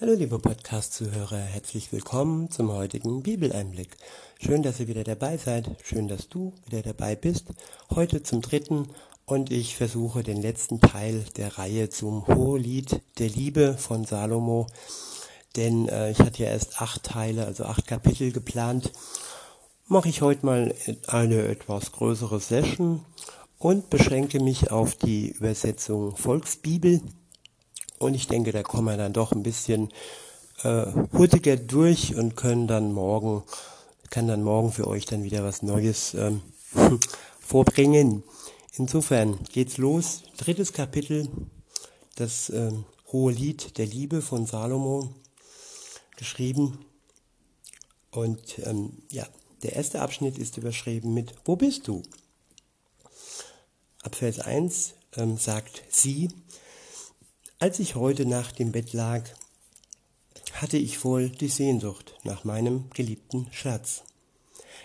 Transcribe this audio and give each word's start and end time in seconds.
Hallo 0.00 0.14
liebe 0.14 0.38
Podcast-Zuhörer, 0.38 1.38
herzlich 1.38 1.90
willkommen 1.90 2.52
zum 2.52 2.70
heutigen 2.70 3.24
Bibeleinblick. 3.24 3.96
Schön, 4.38 4.62
dass 4.62 4.78
ihr 4.78 4.86
wieder 4.86 5.02
dabei 5.02 5.38
seid, 5.38 5.68
schön, 5.82 6.06
dass 6.06 6.28
du 6.28 6.54
wieder 6.66 6.82
dabei 6.82 7.16
bist. 7.16 7.46
Heute 7.90 8.22
zum 8.22 8.40
dritten 8.40 8.90
und 9.26 9.50
ich 9.50 9.76
versuche 9.76 10.22
den 10.22 10.40
letzten 10.40 10.80
Teil 10.80 11.24
der 11.36 11.58
Reihe 11.58 11.88
zum 11.88 12.28
Hohelied 12.28 13.02
der 13.18 13.28
Liebe 13.28 13.76
von 13.76 14.04
Salomo, 14.04 14.68
denn 15.56 15.88
äh, 15.88 16.12
ich 16.12 16.20
hatte 16.20 16.44
ja 16.44 16.50
erst 16.50 16.80
acht 16.80 17.02
Teile, 17.02 17.44
also 17.44 17.64
acht 17.64 17.88
Kapitel 17.88 18.30
geplant. 18.30 18.92
Mache 19.88 20.10
ich 20.10 20.22
heute 20.22 20.46
mal 20.46 20.72
eine 21.08 21.42
etwas 21.48 21.90
größere 21.90 22.38
Session 22.38 23.04
und 23.58 23.90
beschränke 23.90 24.38
mich 24.38 24.70
auf 24.70 24.94
die 24.94 25.30
Übersetzung 25.30 26.14
Volksbibel 26.14 27.00
und 27.98 28.14
ich 28.14 28.26
denke, 28.28 28.52
da 28.52 28.62
kommen 28.62 28.86
wir 28.86 28.96
dann 28.96 29.12
doch 29.12 29.32
ein 29.32 29.42
bisschen 29.42 29.90
äh, 30.62 30.86
hurtiger 31.12 31.56
durch 31.56 32.14
und 32.14 32.36
können 32.36 32.66
dann 32.66 32.92
morgen, 32.92 33.42
kann 34.10 34.26
dann 34.26 34.42
morgen 34.42 34.72
für 34.72 34.86
euch 34.86 35.04
dann 35.04 35.24
wieder 35.24 35.44
was 35.44 35.62
Neues 35.62 36.14
ähm, 36.14 36.42
vorbringen. 37.40 38.22
Insofern 38.76 39.38
geht's 39.52 39.76
los. 39.76 40.22
Drittes 40.36 40.72
Kapitel, 40.72 41.28
das 42.16 42.50
ähm, 42.50 42.84
hohe 43.12 43.32
Lied 43.32 43.78
der 43.78 43.86
Liebe 43.86 44.22
von 44.22 44.46
Salomo, 44.46 45.08
geschrieben. 46.16 46.84
Und 48.10 48.58
ähm, 48.64 49.02
ja, 49.10 49.26
der 49.62 49.74
erste 49.74 50.00
Abschnitt 50.00 50.38
ist 50.38 50.56
überschrieben 50.56 51.14
mit 51.14 51.34
Wo 51.44 51.56
bist 51.56 51.88
du? 51.88 52.02
Ab 54.02 54.14
Vers 54.14 54.38
1 54.38 54.94
ähm, 55.16 55.36
sagt 55.36 55.82
sie, 55.90 56.28
als 57.58 57.78
ich 57.78 57.94
heute 57.96 58.24
Nacht 58.24 58.60
im 58.60 58.72
Bett 58.72 58.92
lag, 58.92 59.24
hatte 60.52 60.76
ich 60.76 60.98
voll 60.98 61.28
die 61.30 61.48
Sehnsucht 61.48 62.14
nach 62.22 62.44
meinem 62.44 62.88
geliebten 62.90 63.48
Schatz. 63.50 64.02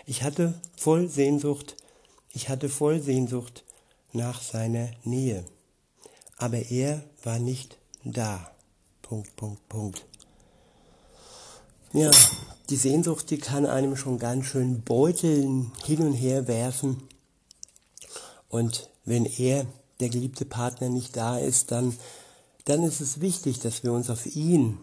Ich 0.06 0.22
hatte 0.22 0.60
voll 0.76 1.08
Sehnsucht, 1.08 1.76
ich 2.30 2.48
hatte 2.48 2.68
voll 2.68 3.00
Sehnsucht 3.00 3.64
nach 4.12 4.42
seiner 4.42 4.90
Nähe. 5.04 5.44
Aber 6.36 6.58
er 6.58 7.04
war 7.22 7.38
nicht 7.38 7.78
da. 8.04 8.50
Punkt, 9.02 9.34
Punkt, 9.36 9.68
Punkt. 9.68 10.06
Ja, 11.92 12.10
die 12.70 12.76
Sehnsucht, 12.76 13.30
die 13.30 13.38
kann 13.38 13.66
einem 13.66 13.96
schon 13.96 14.18
ganz 14.18 14.46
schön 14.46 14.82
beuteln, 14.82 15.70
hin 15.84 16.00
und 16.00 16.14
her 16.14 16.48
werfen. 16.48 17.04
Und 18.48 18.90
wenn 19.04 19.26
er, 19.26 19.66
der 20.00 20.08
geliebte 20.08 20.44
Partner, 20.44 20.88
nicht 20.88 21.16
da 21.16 21.38
ist, 21.38 21.70
dann 21.70 21.96
dann 22.64 22.82
ist 22.82 23.00
es 23.00 23.20
wichtig, 23.20 23.60
dass 23.60 23.82
wir 23.82 23.92
uns 23.92 24.10
auf 24.10 24.26
ihn, 24.26 24.78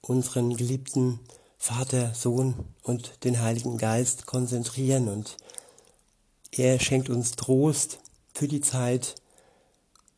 unseren 0.00 0.56
geliebten 0.56 1.20
Vater, 1.58 2.14
Sohn 2.14 2.54
und 2.82 3.24
den 3.24 3.40
Heiligen 3.40 3.78
Geist 3.78 4.26
konzentrieren. 4.26 5.08
Und 5.08 5.36
er 6.50 6.78
schenkt 6.78 7.10
uns 7.10 7.32
Trost 7.32 7.98
für 8.34 8.48
die 8.48 8.60
Zeit, 8.60 9.16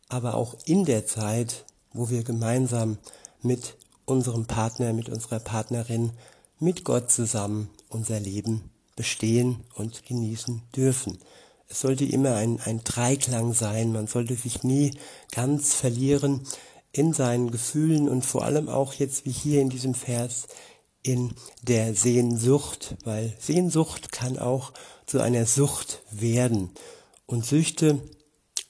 aber 0.08 0.34
auch 0.34 0.56
in 0.64 0.84
der 0.84 1.06
Zeit, 1.06 1.64
wo 1.92 2.10
wir 2.10 2.22
gemeinsam 2.22 2.98
mit 3.42 3.76
unserem 4.04 4.46
Partner, 4.46 4.92
mit 4.92 5.08
unserer 5.08 5.40
Partnerin, 5.40 6.12
mit 6.58 6.84
Gott 6.84 7.10
zusammen 7.10 7.70
unser 7.88 8.20
Leben 8.20 8.70
bestehen 8.94 9.64
und 9.74 10.04
genießen 10.06 10.62
dürfen. 10.74 11.18
Es 11.68 11.80
sollte 11.80 12.04
immer 12.04 12.36
ein, 12.36 12.60
ein 12.60 12.82
Dreiklang 12.84 13.52
sein, 13.52 13.92
man 13.92 14.06
sollte 14.06 14.36
sich 14.36 14.62
nie 14.62 14.92
ganz 15.32 15.74
verlieren 15.74 16.46
in 16.92 17.12
seinen 17.12 17.50
Gefühlen 17.50 18.08
und 18.08 18.24
vor 18.24 18.44
allem 18.44 18.68
auch 18.68 18.94
jetzt 18.94 19.26
wie 19.26 19.32
hier 19.32 19.60
in 19.60 19.70
diesem 19.70 19.94
Vers 19.94 20.46
in 21.02 21.34
der 21.62 21.94
Sehnsucht, 21.94 22.96
weil 23.04 23.36
Sehnsucht 23.38 24.10
kann 24.10 24.38
auch 24.38 24.72
zu 25.06 25.20
einer 25.20 25.46
Sucht 25.46 26.02
werden 26.10 26.70
und 27.26 27.46
Süchte 27.46 28.00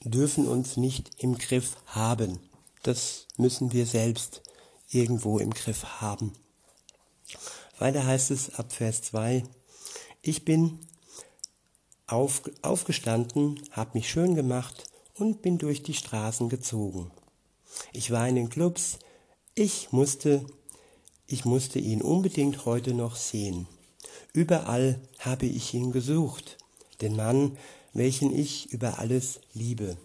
dürfen 0.03 0.47
uns 0.47 0.77
nicht 0.77 1.11
im 1.17 1.37
Griff 1.37 1.77
haben. 1.87 2.39
Das 2.83 3.27
müssen 3.37 3.73
wir 3.73 3.85
selbst 3.85 4.41
irgendwo 4.89 5.39
im 5.39 5.51
Griff 5.51 6.01
haben. 6.01 6.33
Weiter 7.79 8.05
heißt 8.05 8.31
es 8.31 8.55
ab 8.55 8.71
Vers 8.71 9.01
2, 9.03 9.43
ich 10.21 10.45
bin 10.45 10.79
auf, 12.07 12.41
aufgestanden, 12.61 13.61
habe 13.71 13.91
mich 13.95 14.09
schön 14.09 14.35
gemacht 14.35 14.85
und 15.15 15.41
bin 15.41 15.57
durch 15.57 15.83
die 15.83 15.93
Straßen 15.93 16.49
gezogen. 16.49 17.11
Ich 17.93 18.11
war 18.11 18.27
in 18.27 18.35
den 18.35 18.49
Clubs. 18.49 18.99
Ich 19.55 19.91
musste, 19.91 20.45
ich 21.25 21.45
musste 21.45 21.79
ihn 21.79 22.01
unbedingt 22.01 22.65
heute 22.65 22.93
noch 22.93 23.15
sehen. 23.15 23.67
Überall 24.33 24.99
habe 25.19 25.45
ich 25.45 25.73
ihn 25.73 25.91
gesucht, 25.91 26.57
den 27.01 27.15
Mann, 27.15 27.57
welchen 27.93 28.33
ich 28.33 28.71
über 28.71 28.99
alles 28.99 29.39
liebe. 29.53 29.97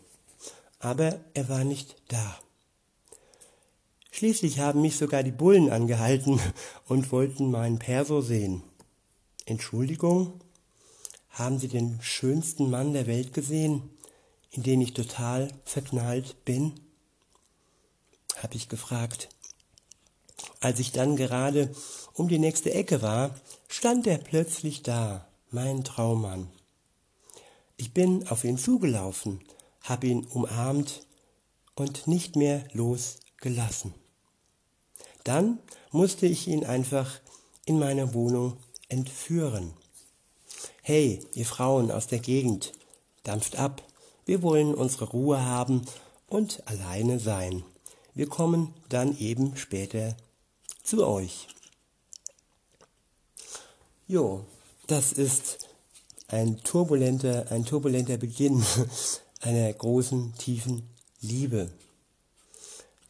Aber 0.78 1.20
er 1.34 1.48
war 1.48 1.64
nicht 1.64 1.96
da. 2.08 2.38
Schließlich 4.10 4.60
haben 4.60 4.82
mich 4.82 4.96
sogar 4.96 5.22
die 5.22 5.30
Bullen 5.30 5.70
angehalten 5.70 6.40
und 6.88 7.12
wollten 7.12 7.50
meinen 7.50 7.78
Perso 7.78 8.20
sehen. 8.20 8.62
Entschuldigung, 9.46 10.40
haben 11.30 11.58
Sie 11.58 11.68
den 11.68 11.98
schönsten 12.02 12.70
Mann 12.70 12.92
der 12.92 13.06
Welt 13.06 13.32
gesehen, 13.32 13.90
in 14.50 14.62
den 14.62 14.80
ich 14.80 14.92
total 14.92 15.48
verknallt 15.64 16.44
bin? 16.44 16.74
Habe 18.42 18.54
ich 18.56 18.68
gefragt. 18.68 19.28
Als 20.60 20.80
ich 20.80 20.92
dann 20.92 21.16
gerade 21.16 21.74
um 22.14 22.28
die 22.28 22.38
nächste 22.38 22.72
Ecke 22.72 23.02
war, 23.02 23.34
stand 23.68 24.06
er 24.06 24.18
plötzlich 24.18 24.82
da, 24.82 25.26
mein 25.50 25.84
Traummann. 25.84 26.48
Ich 27.76 27.92
bin 27.92 28.28
auf 28.28 28.44
ihn 28.44 28.58
zugelaufen, 28.58 29.40
hab 29.82 30.04
ihn 30.04 30.24
umarmt 30.26 31.06
und 31.74 32.06
nicht 32.06 32.36
mehr 32.36 32.64
losgelassen. 32.72 33.94
Dann 35.24 35.58
musste 35.90 36.26
ich 36.26 36.48
ihn 36.48 36.64
einfach 36.64 37.20
in 37.64 37.78
meine 37.78 38.14
Wohnung 38.14 38.56
entführen. 38.88 39.72
Hey, 40.82 41.20
ihr 41.34 41.46
Frauen 41.46 41.90
aus 41.90 42.08
der 42.08 42.18
Gegend, 42.18 42.72
dampft 43.22 43.56
ab, 43.56 43.82
wir 44.26 44.42
wollen 44.42 44.74
unsere 44.74 45.06
Ruhe 45.06 45.44
haben 45.44 45.82
und 46.28 46.66
alleine 46.66 47.18
sein. 47.18 47.64
Wir 48.14 48.28
kommen 48.28 48.74
dann 48.88 49.16
eben 49.18 49.56
später 49.56 50.16
zu 50.82 51.06
euch. 51.06 51.48
Jo, 54.06 54.44
das 54.86 55.12
ist 55.12 55.68
ein 56.28 56.62
turbulenter, 56.62 57.46
ein 57.50 57.64
turbulenter 57.64 58.18
Beginn 58.18 58.62
einer 59.40 59.72
großen, 59.72 60.34
tiefen 60.36 60.88
Liebe. 61.20 61.70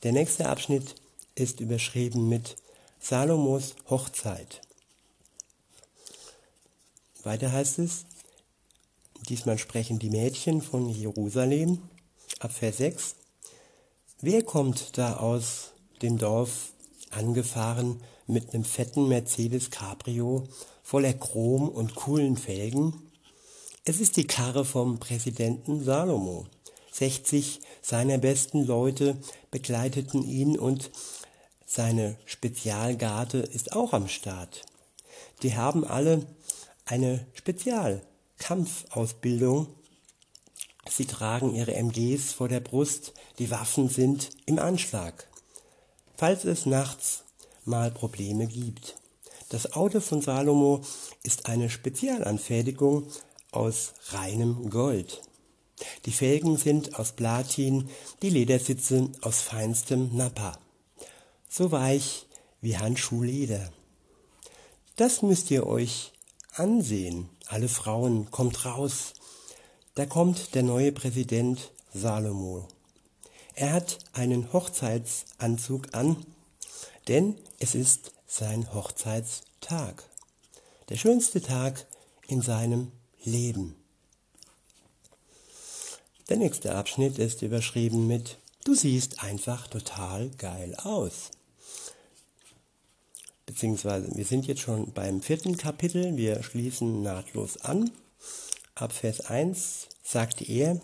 Der 0.03 0.13
nächste 0.13 0.49
Abschnitt 0.49 0.95
ist 1.35 1.61
überschrieben 1.61 2.29
mit 2.29 2.57
Salomos 3.01 3.75
Hochzeit. 3.89 4.61
Weiter 7.25 7.53
heißt 7.53 7.79
es, 7.79 8.05
diesmal 9.29 9.59
sprechen 9.59 9.99
die 9.99 10.11
Mädchen 10.11 10.61
von 10.61 10.89
Jerusalem 10.89 11.79
ab 12.41 12.53
Vers 12.53 12.79
6. 12.79 13.17
Wer 14.25 14.45
kommt 14.45 14.99
da 14.99 15.17
aus 15.17 15.73
dem 16.01 16.17
Dorf 16.17 16.75
angefahren 17.11 18.01
mit 18.29 18.55
einem 18.55 18.65
fetten 18.65 19.09
Mercedes 19.09 19.73
Cabrio 19.73 20.47
voller 20.85 21.13
Chrom 21.13 21.69
und 21.69 21.97
coolen 21.97 22.37
Felgen? 22.37 23.11
Es 23.85 23.99
ist 23.99 24.17
die 24.17 24.29
Karre 24.29 24.65
vom 24.65 25.01
Präsidenten 25.01 25.83
Salomo. 25.83 26.47
60 26.93 27.63
seiner 27.83 28.19
besten 28.19 28.65
Leute 28.65 29.17
begleiteten 29.51 30.23
ihn 30.23 30.57
und 30.57 30.93
seine 31.67 32.17
Spezialgarde 32.25 33.39
ist 33.39 33.73
auch 33.73 33.93
am 33.93 34.07
Start. 34.07 34.63
Die 35.43 35.57
haben 35.57 35.85
alle 35.85 36.25
eine 36.85 37.27
Spezialkampfausbildung 37.33 39.67
Sie 40.89 41.07
tragen 41.07 41.55
ihre 41.55 41.75
MGs 41.75 42.33
vor 42.33 42.49
der 42.49 42.61
Brust, 42.61 43.15
die 43.39 43.51
Waffen 43.51 43.89
sind 43.89 44.31
im 44.47 44.59
Anschlag. 44.59 45.29
Falls 46.17 46.45
es 46.45 46.67
nachts 46.67 47.25
mal 47.65 47.91
Probleme 47.91 48.47
gibt. 48.47 48.97
Das 49.49 49.75
Auto 49.75 50.01
von 50.01 50.23
Salomo 50.23 50.83
ist 51.23 51.47
eine 51.47 51.71
Spezialanfertigung 51.71 53.07
aus 53.51 53.93
reinem 54.09 54.71
Gold. 54.71 55.23
Die 56.07 56.13
Felgen 56.13 56.57
sind 56.57 56.99
aus 56.99 57.13
Platin, 57.13 57.89
die 58.23 58.31
Ledersitze 58.31 59.11
aus 59.21 59.41
feinstem 59.43 60.17
Nappa. 60.17 60.59
So 61.49 61.71
weich 61.71 62.27
wie 62.61 62.79
Handschuhleder. 62.79 63.73
Das 64.97 65.23
müsst 65.23 65.51
ihr 65.51 65.67
euch 65.67 66.13
ansehen. 66.55 67.29
Alle 67.47 67.69
Frauen, 67.69 68.31
kommt 68.31 68.65
raus, 68.65 69.15
da 69.95 70.07
kommt 70.07 70.55
der 70.55 70.63
neue 70.63 70.93
Präsident 70.93 71.71
Salomo. 71.93 72.67
Er 73.55 73.73
hat 73.73 73.99
einen 74.13 74.53
Hochzeitsanzug 74.53 75.95
an, 75.95 76.17
denn 77.09 77.37
es 77.59 77.75
ist 77.75 78.13
sein 78.27 78.73
Hochzeitstag. 78.73 80.05
Der 80.89 80.97
schönste 80.97 81.43
Tag 81.43 81.87
in 82.27 82.41
seinem 82.41 82.91
Leben. 83.23 83.77
Der 86.29 86.39
nächste 86.39 86.75
Abschnitt 86.75 87.19
ist 87.19 87.43
überschrieben 87.43 88.07
mit 88.07 88.39
Du 88.65 88.75
siehst 88.75 89.23
einfach 89.23 89.67
total 89.67 90.31
geil 90.31 90.75
aus. 90.77 91.31
Beziehungsweise 93.45 94.17
wir 94.17 94.25
sind 94.25 94.47
jetzt 94.47 94.61
schon 94.61 94.93
beim 94.93 95.21
vierten 95.21 95.57
Kapitel, 95.57 96.17
wir 96.17 96.43
schließen 96.43 97.03
nahtlos 97.03 97.59
an. 97.59 97.91
Ab 98.83 98.93
Vers 98.93 99.21
1 99.21 99.87
sagt 100.03 100.43
er, 100.43 100.81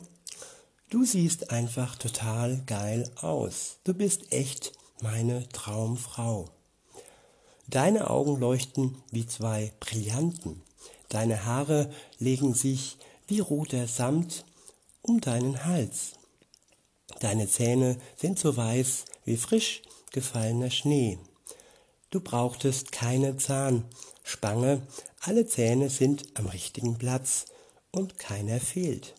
Du 0.88 1.04
siehst 1.04 1.50
einfach 1.50 1.96
total 1.96 2.62
geil 2.64 3.10
aus. 3.20 3.78
Du 3.82 3.92
bist 3.92 4.32
echt 4.32 4.72
meine 5.02 5.48
Traumfrau. 5.48 6.48
Deine 7.66 8.08
Augen 8.08 8.38
leuchten 8.38 9.02
wie 9.10 9.26
zwei 9.26 9.72
Brillanten. 9.80 10.62
Deine 11.08 11.44
Haare 11.44 11.90
legen 12.20 12.54
sich 12.54 12.98
wie 13.26 13.40
roter 13.40 13.88
Samt 13.88 14.44
um 15.02 15.20
deinen 15.20 15.64
Hals. 15.64 16.12
Deine 17.18 17.48
Zähne 17.48 17.96
sind 18.14 18.38
so 18.38 18.56
weiß 18.56 19.06
wie 19.24 19.36
frisch 19.36 19.82
gefallener 20.12 20.70
Schnee. 20.70 21.18
Du 22.10 22.20
brauchtest 22.20 22.92
keine 22.92 23.38
Zahnspange, 23.38 24.82
alle 25.18 25.48
Zähne 25.48 25.90
sind 25.90 26.38
am 26.38 26.46
richtigen 26.46 26.96
Platz 26.96 27.46
und 27.90 28.18
keiner 28.18 28.60
fehlt. 28.60 29.14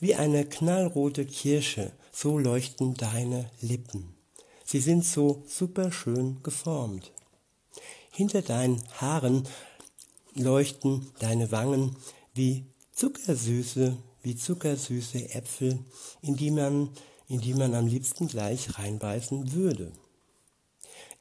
Wie 0.00 0.14
eine 0.14 0.44
knallrote 0.44 1.24
Kirsche, 1.24 1.92
so 2.12 2.38
leuchten 2.38 2.94
deine 2.94 3.50
Lippen. 3.60 4.14
Sie 4.64 4.80
sind 4.80 5.04
so 5.04 5.42
superschön 5.46 6.42
geformt. 6.42 7.12
Hinter 8.10 8.42
deinen 8.42 8.82
Haaren 9.00 9.48
leuchten 10.34 11.10
deine 11.18 11.50
Wangen 11.52 11.96
wie 12.34 12.66
zuckersüße, 12.92 13.96
wie 14.22 14.36
zuckersüße 14.36 15.34
Äpfel, 15.34 15.78
in 16.20 16.36
die 16.36 16.50
man, 16.50 16.90
in 17.28 17.40
die 17.40 17.54
man 17.54 17.74
am 17.74 17.86
liebsten 17.86 18.28
gleich 18.28 18.78
reinbeißen 18.78 19.52
würde. 19.52 19.92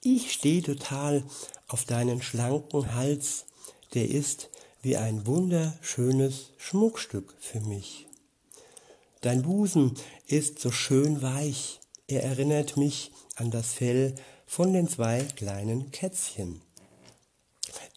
Ich 0.03 0.33
stehe 0.33 0.63
total 0.63 1.23
auf 1.67 1.85
deinen 1.85 2.21
schlanken 2.21 2.95
Hals, 2.95 3.45
der 3.93 4.09
ist 4.09 4.49
wie 4.81 4.97
ein 4.97 5.25
wunderschönes 5.27 6.51
Schmuckstück 6.57 7.35
für 7.39 7.61
mich. 7.61 8.07
Dein 9.21 9.43
Busen 9.43 9.93
ist 10.27 10.59
so 10.59 10.71
schön 10.71 11.21
weich, 11.21 11.79
er 12.07 12.23
erinnert 12.23 12.77
mich 12.77 13.11
an 13.35 13.51
das 13.51 13.73
Fell 13.73 14.15
von 14.45 14.73
den 14.73 14.87
zwei 14.87 15.23
kleinen 15.35 15.91
Kätzchen 15.91 16.61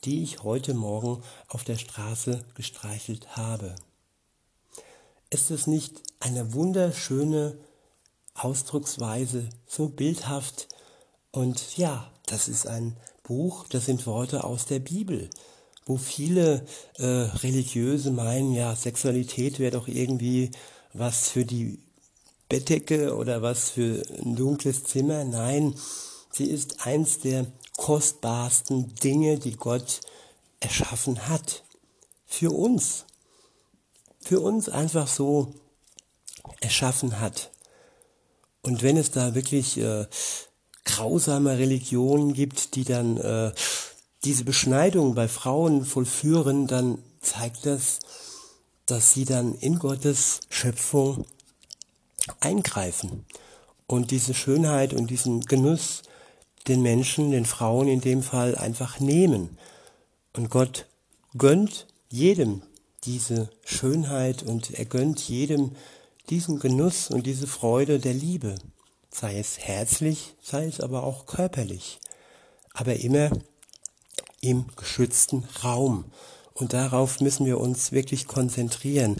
die 0.05 0.23
ich 0.23 0.43
heute 0.43 0.75
Morgen 0.75 1.23
auf 1.49 1.65
der 1.65 1.77
Straße 1.77 2.45
gestreichelt 2.55 3.37
habe. 3.37 3.75
Ist 5.31 5.51
es 5.51 5.67
nicht 5.67 6.03
eine 6.21 6.53
wunderschöne 6.53 7.57
Ausdrucksweise, 8.35 9.49
so 9.67 9.89
bildhaft? 9.89 10.69
Und 11.31 11.77
ja, 11.77 12.11
das 12.27 12.49
ist 12.49 12.67
ein 12.67 12.97
Buch, 13.23 13.67
das 13.69 13.87
sind 13.87 14.07
Worte 14.07 14.45
aus 14.45 14.67
der 14.67 14.79
Bibel, 14.79 15.31
wo 15.87 15.97
viele 15.97 16.65
äh, 16.97 17.05
Religiöse 17.05 18.11
meinen, 18.11 18.53
ja, 18.53 18.75
Sexualität 18.75 19.59
wäre 19.59 19.73
doch 19.73 19.89
irgendwie 19.89 20.51
was 20.93 21.29
für 21.29 21.45
die 21.45 21.79
Bettdecke 22.49 23.17
oder 23.17 23.43
was 23.43 23.71
für 23.71 24.03
ein 24.23 24.37
dunkles 24.37 24.85
Zimmer. 24.85 25.25
Nein, 25.25 25.75
sie 26.31 26.47
ist 26.47 26.87
eins 26.87 27.21
der 27.21 27.47
kostbarsten 27.77 28.95
Dinge, 28.97 29.39
die 29.39 29.57
Gott 29.57 30.01
erschaffen 30.61 31.29
hat. 31.29 31.65
Für 32.27 32.51
uns. 32.51 33.05
Für 34.21 34.41
uns 34.41 34.69
einfach 34.69 35.09
so 35.09 35.55
erschaffen 36.61 37.21
hat. 37.21 37.51
Und 38.63 38.83
wenn 38.83 38.97
es 38.97 39.11
da 39.11 39.35
wirklich 39.35 39.77
äh, 39.79 40.07
grausame 40.85 41.59
Religionen 41.59 42.33
gibt, 42.33 42.75
die 42.77 42.85
dann 42.85 43.19
äh, 43.19 43.53
diese 44.25 44.44
Beschneidung 44.44 45.15
bei 45.15 45.29
Frauen 45.29 45.85
vollführen, 45.85 46.67
dann 46.67 46.99
zeigt 47.21 47.67
das, 47.67 48.00
dass 48.87 49.12
sie 49.12 49.25
dann 49.25 49.55
in 49.55 49.79
Gottes 49.79 50.41
Schöpfung 50.49 51.26
eingreifen 52.41 53.25
und 53.87 54.11
diese 54.11 54.35
Schönheit 54.35 54.94
und 54.94 55.11
diesen 55.11 55.41
Genuss 55.43 56.03
den 56.69 56.82
Menschen, 56.82 57.31
den 57.31 57.44
Frauen 57.44 57.88
in 57.88 58.00
dem 58.00 58.23
Fall 58.23 58.56
einfach 58.56 58.99
nehmen. 59.00 59.59
Und 60.32 60.50
Gott 60.50 60.87
gönnt 61.37 61.87
jedem 62.09 62.62
diese 63.05 63.50
Schönheit 63.65 64.43
und 64.43 64.70
er 64.70 64.87
gönnt 64.87 65.20
jedem 65.20 65.73
diesen 66.31 66.59
Genuss 66.59 67.11
und 67.11 67.27
diese 67.27 67.47
Freude 67.47 67.99
der 67.99 68.15
Liebe, 68.15 68.55
sei 69.11 69.38
es 69.38 69.59
herzlich, 69.59 70.35
sei 70.41 70.65
es 70.65 70.81
aber 70.81 71.05
auch 71.05 71.27
körperlich, 71.27 72.00
aber 72.73 72.97
immer 72.97 73.31
im 74.44 74.67
geschützten 74.76 75.44
Raum. 75.62 76.05
Und 76.52 76.73
darauf 76.73 77.20
müssen 77.20 77.46
wir 77.46 77.58
uns 77.58 77.93
wirklich 77.93 78.26
konzentrieren, 78.29 79.17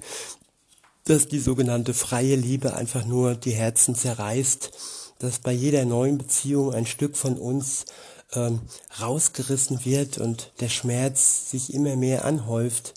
dass 1.05 1.29
die 1.29 1.41
sogenannte 1.41 1.95
freie 1.95 2.37
Liebe 2.37 2.75
einfach 2.75 3.05
nur 3.05 3.35
die 3.35 3.53
Herzen 3.53 3.95
zerreißt 3.95 4.71
dass 5.19 5.39
bei 5.39 5.53
jeder 5.53 5.85
neuen 5.85 6.19
Beziehung 6.19 6.75
ein 6.75 6.87
Stück 6.87 7.17
von 7.17 7.39
uns 7.39 7.87
ähm, 8.35 8.61
rausgerissen 9.01 9.85
wird 9.85 10.19
und 10.19 10.53
der 10.61 10.69
Schmerz 10.69 11.51
sich 11.51 11.73
immer 11.73 11.97
mehr 11.97 12.25
anhäuft 12.25 12.95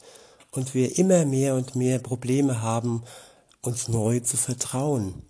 und 0.52 0.74
wir 0.74 0.98
immer 0.98 1.26
mehr 1.26 1.56
und 1.56 1.76
mehr 1.76 2.00
Probleme 2.00 2.62
haben, 2.62 3.04
uns 3.62 3.88
neu 3.88 4.20
zu 4.20 4.38
vertrauen. 4.38 5.22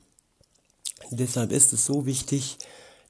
Deshalb 1.12 1.52
ist 1.52 1.74
es 1.74 1.86
so 1.86 2.06
wichtig, 2.06 2.58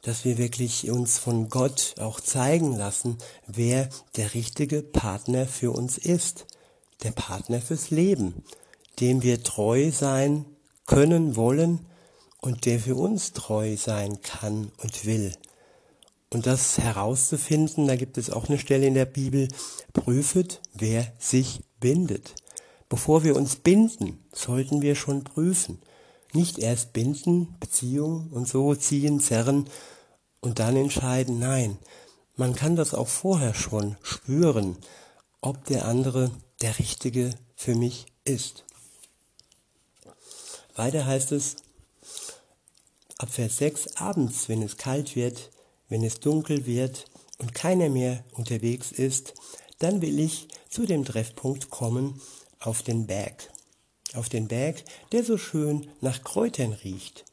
dass 0.08 0.24
wir 0.24 0.38
wirklich 0.38 0.90
uns 0.90 1.20
von 1.20 1.50
Gott 1.50 1.96
auch 2.00 2.22
zeigen 2.22 2.78
lassen, 2.78 3.18
wer 3.46 3.90
der 4.16 4.34
richtige 4.34 4.82
Partner 4.82 5.46
für 5.46 5.72
uns 5.72 5.98
ist, 5.98 6.46
der 7.04 7.12
Partner 7.12 7.60
fürs 7.60 7.90
Leben, 7.90 8.46
dem 9.02 9.22
wir 9.22 9.44
treu 9.44 9.92
sein 9.92 10.46
können, 10.86 11.36
wollen 11.36 11.86
und 12.40 12.66
der 12.66 12.80
für 12.80 12.96
uns 12.96 13.34
treu 13.34 13.76
sein 13.76 14.22
kann 14.22 14.72
und 14.82 15.06
will. 15.06 15.34
Und 16.32 16.46
das 16.46 16.78
herauszufinden, 16.78 17.86
da 17.86 17.98
gibt 17.98 18.18
es 18.18 18.30
auch 18.30 18.48
eine 18.48 18.60
Stelle 18.60 18.88
in 18.88 18.94
der 18.94 19.06
Bibel, 19.06 19.50
prüfet, 19.92 20.62
wer 20.74 21.12
sich 21.20 21.60
bindet. 21.82 22.34
Bevor 22.88 23.26
wir 23.26 23.36
uns 23.36 23.58
binden, 23.58 24.24
sollten 24.32 24.82
wir 24.82 24.96
schon 24.96 25.26
prüfen. 25.26 25.82
Nicht 26.32 26.60
erst 26.60 26.94
binden, 26.94 27.58
Beziehung 27.60 28.30
und 28.32 28.48
so 28.48 28.74
ziehen, 28.74 29.20
zerren 29.20 29.70
und 30.42 30.60
dann 30.60 30.76
entscheiden. 30.76 31.40
Nein, 31.40 31.78
man 32.36 32.56
kann 32.56 32.76
das 32.76 32.94
auch 32.94 33.08
vorher 33.08 33.54
schon 33.54 33.98
spüren, 34.02 34.78
ob 35.42 35.66
der 35.66 35.86
andere 35.86 36.32
der 36.62 36.78
Richtige 36.80 37.32
für 37.56 37.76
mich 37.76 38.06
ist. 38.24 38.64
Weiter 40.76 41.06
heißt 41.06 41.32
es, 41.32 41.58
Ab 43.20 43.32
Vers 43.32 43.58
6 43.58 43.98
abends, 43.98 44.48
wenn 44.48 44.62
es 44.62 44.78
kalt 44.78 45.16
wird, 45.16 45.50
wenn 45.90 46.04
es 46.04 46.20
dunkel 46.20 46.68
wird 46.68 47.06
und 47.40 47.56
keiner 47.56 47.90
mehr 47.90 48.24
unterwegs 48.34 48.92
ist, 48.92 49.34
dann 49.80 50.04
will 50.04 50.20
ich 50.20 50.48
zu 50.70 50.86
dem 50.86 51.04
Treffpunkt 51.04 51.72
kommen 51.72 52.22
auf 52.60 52.84
den 52.84 53.08
Berg. 53.08 53.50
Auf 54.14 54.30
den 54.30 54.48
Berg, 54.48 54.84
der 55.12 55.24
so 55.24 55.38
schön 55.38 55.90
nach 56.00 56.24
Kräutern 56.24 56.74
riecht. 56.74 57.26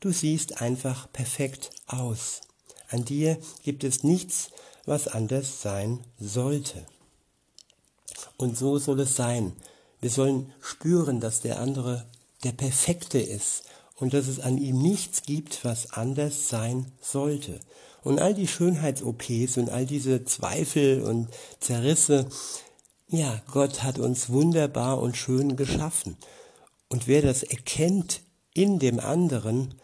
Du 0.00 0.12
siehst 0.12 0.60
einfach 0.60 1.10
perfekt 1.12 1.70
aus. 1.86 2.42
An 2.88 3.04
dir 3.04 3.38
gibt 3.62 3.82
es 3.82 4.04
nichts, 4.04 4.50
was 4.84 5.08
anders 5.08 5.62
sein 5.62 6.04
sollte. 6.18 6.86
Und 8.36 8.56
so 8.56 8.78
soll 8.78 9.00
es 9.00 9.16
sein. 9.16 9.52
Wir 10.00 10.10
sollen 10.10 10.52
spüren, 10.60 11.20
dass 11.20 11.40
der 11.40 11.60
andere 11.60 12.06
der 12.44 12.52
Perfekte 12.52 13.18
ist 13.18 13.64
und 13.96 14.12
dass 14.12 14.28
es 14.28 14.40
an 14.40 14.58
ihm 14.58 14.78
nichts 14.78 15.22
gibt, 15.22 15.64
was 15.64 15.92
anders 15.92 16.48
sein 16.48 16.92
sollte. 17.00 17.60
Und 18.02 18.20
all 18.20 18.34
die 18.34 18.46
Schönheits-OPs 18.46 19.56
und 19.56 19.70
all 19.70 19.86
diese 19.86 20.24
Zweifel 20.24 21.02
und 21.02 21.28
Zerrisse, 21.58 22.28
ja, 23.08 23.40
Gott 23.50 23.82
hat 23.82 23.98
uns 23.98 24.28
wunderbar 24.28 25.00
und 25.00 25.16
schön 25.16 25.56
geschaffen. 25.56 26.16
Und 26.88 27.08
wer 27.08 27.22
das 27.22 27.42
erkennt 27.42 28.20
in 28.54 28.78
dem 28.78 29.00
anderen, 29.00 29.74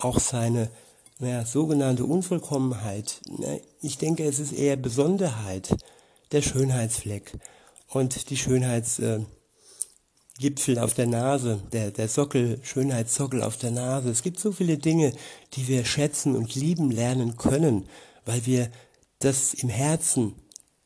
auch 0.00 0.18
seine 0.20 0.70
ja, 1.18 1.44
sogenannte 1.44 2.04
Unvollkommenheit, 2.04 3.20
ich 3.82 3.98
denke, 3.98 4.24
es 4.24 4.38
ist 4.38 4.52
eher 4.52 4.76
Besonderheit, 4.76 5.76
der 6.32 6.42
Schönheitsfleck 6.42 7.32
und 7.88 8.30
die 8.30 8.36
Schönheits, 8.36 8.98
äh, 9.00 9.20
auf 10.78 10.94
der 10.94 11.06
Nase, 11.06 11.62
der, 11.70 11.90
der 11.90 12.08
Sockel, 12.08 12.60
Schönheitssockel 12.62 13.42
auf 13.42 13.58
der 13.58 13.72
Nase. 13.72 14.08
Es 14.08 14.22
gibt 14.22 14.40
so 14.40 14.52
viele 14.52 14.78
Dinge, 14.78 15.12
die 15.52 15.68
wir 15.68 15.84
schätzen 15.84 16.34
und 16.34 16.54
lieben 16.54 16.90
lernen 16.90 17.36
können, 17.36 17.86
weil 18.24 18.46
wir 18.46 18.70
das 19.18 19.52
im 19.52 19.68
Herzen 19.68 20.34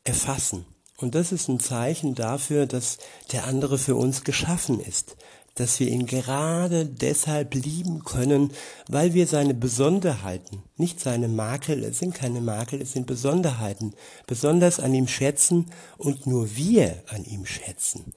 erfassen. 0.03 0.65
Und 0.97 1.15
das 1.15 1.31
ist 1.31 1.47
ein 1.47 1.61
Zeichen 1.61 2.15
dafür, 2.15 2.65
dass 2.65 2.97
der 3.31 3.45
andere 3.45 3.77
für 3.77 3.95
uns 3.95 4.25
geschaffen 4.25 4.79
ist, 4.79 5.15
dass 5.55 5.79
wir 5.79 5.87
ihn 5.87 6.05
gerade 6.05 6.85
deshalb 6.85 7.55
lieben 7.55 8.03
können, 8.03 8.51
weil 8.87 9.13
wir 9.13 9.25
seine 9.25 9.53
Besonderheiten, 9.53 10.63
nicht 10.75 10.99
seine 10.99 11.29
Makel, 11.29 11.85
es 11.85 11.99
sind 11.99 12.13
keine 12.13 12.41
Makel, 12.41 12.81
es 12.81 12.91
sind 12.91 13.07
Besonderheiten, 13.07 13.93
besonders 14.27 14.81
an 14.81 14.93
ihm 14.93 15.07
schätzen 15.07 15.71
und 15.97 16.27
nur 16.27 16.57
wir 16.57 17.01
an 17.07 17.23
ihm 17.23 17.45
schätzen. 17.45 18.11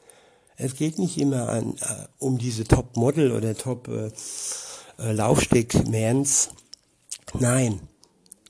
Es 0.57 0.75
geht 0.75 0.99
nicht 0.99 1.17
immer 1.19 1.49
an, 1.49 1.77
äh, 1.77 2.09
um 2.19 2.39
diese 2.39 2.65
Top-Model 2.65 3.31
oder 3.31 3.57
Top-Laufsteg-Mans. 3.57 6.47
Äh, 6.47 6.51
Nein, 7.39 7.81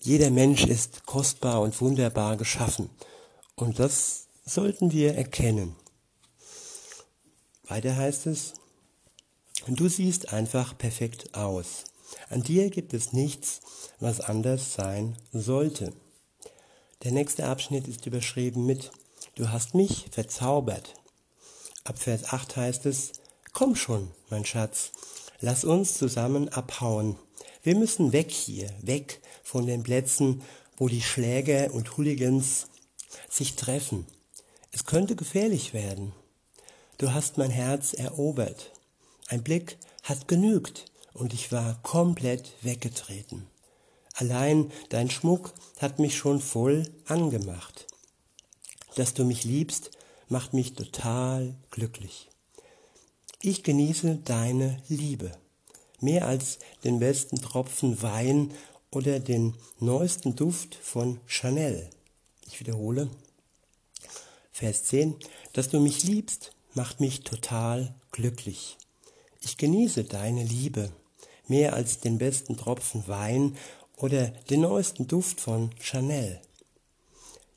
jeder 0.00 0.30
Mensch 0.30 0.64
ist 0.64 1.04
kostbar 1.04 1.60
und 1.60 1.78
wunderbar 1.82 2.38
geschaffen. 2.38 2.88
Und 3.56 3.78
das 3.78 4.28
sollten 4.46 4.92
wir 4.92 5.16
erkennen. 5.16 5.76
Weiter 7.66 7.94
heißt 7.94 8.26
es, 8.28 8.54
du 9.76 9.88
siehst 9.88 10.32
einfach 10.32 10.76
perfekt 10.76 11.34
aus. 11.34 11.84
An 12.30 12.42
dir 12.42 12.70
gibt 12.70 12.94
es 12.94 13.12
nichts, 13.12 13.60
was 14.00 14.20
anders 14.20 14.74
sein 14.74 15.16
sollte. 15.32 15.92
Der 17.04 17.12
nächste 17.12 17.46
Abschnitt 17.46 17.86
ist 17.86 18.06
überschrieben 18.06 18.66
mit, 18.66 18.90
du 19.34 19.50
hast 19.50 19.74
mich 19.74 20.06
verzaubert. 20.10 20.94
Ab 21.84 21.98
Vers 21.98 22.32
8 22.32 22.56
heißt 22.56 22.86
es, 22.86 23.12
Komm 23.52 23.76
schon, 23.76 24.10
mein 24.30 24.44
Schatz, 24.44 24.92
lass 25.40 25.64
uns 25.64 25.94
zusammen 25.94 26.48
abhauen. 26.48 27.16
Wir 27.62 27.76
müssen 27.76 28.12
weg 28.12 28.30
hier, 28.30 28.70
weg 28.82 29.20
von 29.42 29.66
den 29.66 29.82
Plätzen, 29.82 30.42
wo 30.76 30.88
die 30.88 31.02
Schläger 31.02 31.72
und 31.72 31.96
Hooligans 31.96 32.68
sich 33.28 33.56
treffen. 33.56 34.06
Es 34.70 34.84
könnte 34.84 35.16
gefährlich 35.16 35.74
werden. 35.74 36.12
Du 36.98 37.12
hast 37.12 37.38
mein 37.38 37.50
Herz 37.50 37.94
erobert. 37.94 38.72
Ein 39.28 39.42
Blick 39.42 39.78
hat 40.02 40.26
genügt 40.26 40.86
und 41.14 41.32
ich 41.32 41.52
war 41.52 41.80
komplett 41.82 42.52
weggetreten. 42.62 43.46
Allein 44.14 44.72
dein 44.88 45.10
Schmuck 45.10 45.54
hat 45.78 46.00
mich 46.00 46.16
schon 46.16 46.40
voll 46.40 46.82
angemacht. 47.06 47.86
Dass 48.96 49.14
du 49.14 49.24
mich 49.24 49.44
liebst, 49.44 49.92
macht 50.28 50.54
mich 50.54 50.74
total 50.74 51.54
glücklich. 51.70 52.28
Ich 53.40 53.62
genieße 53.62 54.16
deine 54.24 54.82
Liebe 54.88 55.30
mehr 56.00 56.26
als 56.26 56.58
den 56.84 56.98
besten 56.98 57.40
Tropfen 57.40 58.02
Wein 58.02 58.52
oder 58.90 59.20
den 59.20 59.54
neuesten 59.80 60.36
Duft 60.36 60.74
von 60.74 61.20
Chanel. 61.26 61.90
Ich 62.46 62.60
wiederhole. 62.60 63.10
Vers 64.52 64.84
10. 64.84 65.16
Dass 65.52 65.68
du 65.68 65.80
mich 65.80 66.04
liebst, 66.04 66.52
macht 66.74 67.00
mich 67.00 67.20
total 67.20 67.94
glücklich. 68.12 68.76
Ich 69.40 69.56
genieße 69.56 70.04
deine 70.04 70.42
Liebe 70.42 70.90
mehr 71.46 71.74
als 71.74 72.00
den 72.00 72.18
besten 72.18 72.56
Tropfen 72.56 73.06
Wein 73.08 73.56
oder 73.96 74.28
den 74.50 74.60
neuesten 74.60 75.06
Duft 75.06 75.40
von 75.40 75.70
Chanel. 75.80 76.40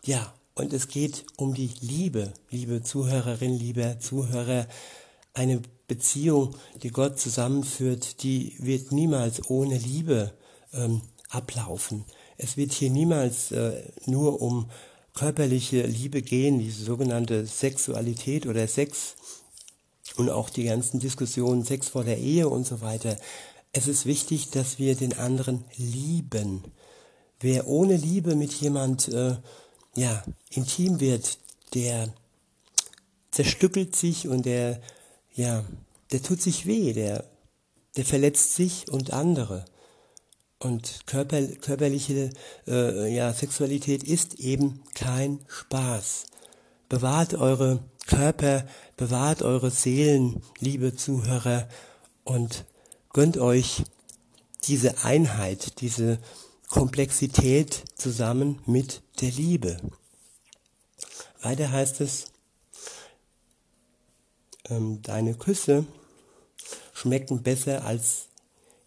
Ja, 0.04 0.34
und 0.56 0.74
es 0.74 0.88
geht 0.88 1.26
um 1.38 1.54
die 1.54 1.72
Liebe, 1.82 2.34
liebe 2.50 2.84
Zuhörerin, 2.84 3.58
lieber 3.58 4.00
Zuhörer. 4.00 4.68
Eine 5.34 5.62
Beziehung, 5.88 6.56
die 6.84 6.90
Gott 6.90 7.20
zusammenführt, 7.20 8.24
die 8.24 8.56
wird 8.60 8.92
niemals 8.92 9.50
ohne 9.50 9.78
Liebe 9.78 10.34
ähm, 10.74 11.02
ablaufen. 11.30 12.06
Es 12.38 12.58
wird 12.58 12.74
hier 12.74 12.90
niemals 12.90 13.52
äh, 13.52 13.84
nur 14.06 14.42
um 14.42 14.70
körperliche 15.14 15.84
Liebe 15.84 16.22
gehen, 16.22 16.60
diese 16.60 16.84
sogenannte 16.84 17.46
Sexualität 17.46 18.46
oder 18.46 18.68
Sex 18.68 19.16
und 20.16 20.30
auch 20.30 20.50
die 20.50 20.66
ganzen 20.66 21.00
Diskussionen 21.00 21.64
Sex 21.64 21.90
vor 21.90 22.04
der 22.04 22.18
Ehe 22.18 22.50
und 22.50 22.66
so 22.66 22.82
weiter. 22.82 23.18
Es 23.74 23.88
ist 23.88 24.06
wichtig, 24.06 24.50
dass 24.50 24.80
wir 24.80 24.96
den 24.96 25.18
anderen 25.18 25.64
lieben. 25.78 26.64
Wer 27.40 27.68
ohne 27.68 27.96
Liebe 27.96 28.36
mit 28.36 28.54
jemand 28.54 29.08
äh, 29.08 29.38
ja, 29.96 30.24
intim 30.50 31.00
wird, 31.00 31.38
der 31.74 32.14
zerstückelt 33.32 33.96
sich 33.96 34.28
und 34.28 34.46
der, 34.46 34.82
ja, 35.34 35.64
der 36.12 36.22
tut 36.22 36.42
sich 36.42 36.66
weh, 36.66 36.94
der, 36.94 37.24
der 37.96 38.06
verletzt 38.06 38.54
sich 38.54 38.92
und 38.92 39.14
andere. 39.14 39.66
Und 40.60 41.08
körper, 41.08 41.42
körperliche 41.42 42.30
äh, 42.68 43.14
ja, 43.14 43.34
Sexualität 43.34 44.04
ist 44.04 44.36
eben 44.36 44.84
kein 44.94 45.40
Spaß. 45.48 46.26
Bewahrt 46.88 47.34
eure 47.34 47.80
Körper, 48.08 48.66
bewahrt 48.98 49.42
eure 49.42 49.72
Seelen, 49.72 50.42
liebe 50.60 50.96
Zuhörer, 50.96 51.68
und 52.24 52.66
gönnt 53.14 53.38
euch 53.38 53.84
diese 54.64 55.04
Einheit, 55.04 55.82
diese 55.82 56.20
Komplexität 56.70 57.84
zusammen 57.96 58.62
mit 58.66 59.02
der 59.22 59.32
Liebe. 59.32 59.78
Weiter 61.42 61.72
heißt 61.72 62.02
es, 62.02 62.26
ähm, 64.70 65.02
deine 65.02 65.34
Küsse 65.34 65.86
schmecken 66.94 67.42
besser 67.42 67.84
als 67.84 68.28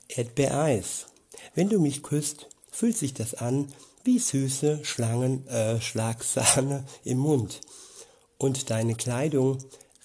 Erdbeereis. 0.09 1.07
Wenn 1.55 1.69
du 1.69 1.81
mich 1.81 2.03
küsst, 2.03 2.49
fühlt 2.71 2.97
sich 2.97 3.15
das 3.15 3.35
an 3.35 3.73
wie 4.05 4.19
süße 4.19 4.85
Schlangen, 4.85 5.47
äh, 5.49 5.81
Schlagsahne 5.81 6.85
im 7.05 7.19
Mund. 7.19 7.61
Und 8.45 8.69
deine 8.69 8.95
Kleidung 8.95 9.57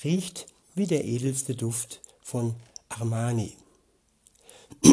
riecht 0.02 0.48
wie 0.74 0.88
der 0.88 1.04
edelste 1.04 1.56
Duft 1.56 2.00
von 2.22 2.56
Armani. 2.88 3.58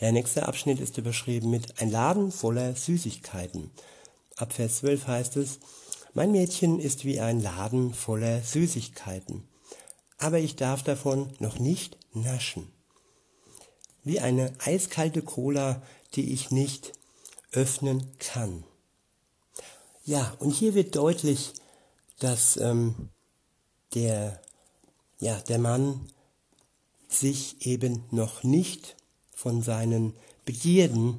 Der 0.00 0.10
nächste 0.10 0.48
Abschnitt 0.48 0.80
ist 0.80 0.98
überschrieben 0.98 1.48
mit 1.48 1.80
Ein 1.80 1.92
Laden 1.92 2.32
voller 2.32 2.74
Süßigkeiten. 2.74 3.70
Ab 4.34 4.52
Vers 4.52 4.78
12 4.78 5.06
heißt 5.06 5.36
es, 5.36 5.60
Mein 6.12 6.32
Mädchen 6.32 6.80
ist 6.80 7.04
wie 7.04 7.20
ein 7.20 7.40
Laden 7.40 7.94
voller 7.94 8.42
Süßigkeiten, 8.42 9.44
aber 10.18 10.40
ich 10.40 10.56
darf 10.56 10.82
davon 10.82 11.30
noch 11.38 11.60
nicht 11.60 11.96
naschen. 12.14 12.66
Wie 14.02 14.18
eine 14.18 14.52
eiskalte 14.58 15.22
Cola, 15.22 15.80
die 16.16 16.32
ich 16.32 16.50
nicht 16.50 16.94
öffnen 17.52 18.10
kann. 18.18 18.64
Ja, 20.04 20.34
und 20.40 20.50
hier 20.50 20.74
wird 20.74 20.96
deutlich, 20.96 21.52
dass 22.22 22.56
ähm, 22.56 23.08
der, 23.94 24.40
ja, 25.18 25.40
der 25.40 25.58
Mann 25.58 26.08
sich 27.08 27.66
eben 27.66 28.04
noch 28.10 28.42
nicht 28.42 28.96
von 29.34 29.62
seinen 29.62 30.14
Begierden 30.44 31.18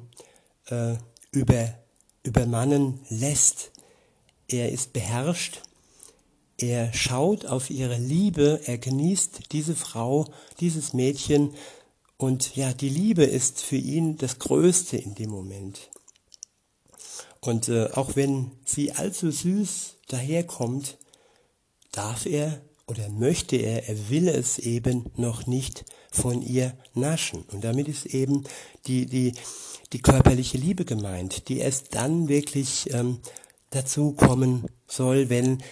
äh, 0.66 0.96
über, 1.30 1.74
übermannen 2.22 3.00
lässt. 3.10 3.70
Er 4.48 4.72
ist 4.72 4.92
beherrscht, 4.92 5.60
er 6.56 6.92
schaut 6.92 7.46
auf 7.46 7.70
ihre 7.70 7.98
Liebe, 7.98 8.60
er 8.64 8.78
genießt 8.78 9.52
diese 9.52 9.74
Frau, 9.74 10.26
dieses 10.60 10.92
Mädchen 10.92 11.54
und 12.16 12.56
ja, 12.56 12.72
die 12.72 12.88
Liebe 12.88 13.24
ist 13.24 13.60
für 13.60 13.76
ihn 13.76 14.16
das 14.16 14.38
Größte 14.38 14.96
in 14.96 15.14
dem 15.14 15.30
Moment. 15.30 15.90
Und 17.44 17.68
äh, 17.68 17.90
auch 17.92 18.16
wenn 18.16 18.52
sie 18.64 18.92
allzu 18.92 19.30
süß 19.30 19.96
daherkommt, 20.08 20.96
darf 21.92 22.24
er 22.24 22.62
oder 22.86 23.08
möchte 23.10 23.56
er, 23.56 23.86
er 23.88 24.08
will 24.08 24.28
es 24.28 24.58
eben 24.58 25.10
noch 25.16 25.46
nicht 25.46 25.84
von 26.10 26.40
ihr 26.40 26.72
naschen. 26.94 27.42
Und 27.52 27.62
damit 27.62 27.88
ist 27.88 28.06
eben 28.06 28.44
die, 28.86 29.06
die, 29.06 29.34
die 29.92 30.00
körperliche 30.00 30.56
Liebe 30.56 30.86
gemeint, 30.86 31.48
die 31.48 31.58
erst 31.58 31.94
dann 31.94 32.28
wirklich 32.28 32.92
ähm, 32.94 33.18
dazu 33.70 34.12
kommen 34.12 34.64
soll, 34.86 35.28
wenn, 35.28 35.62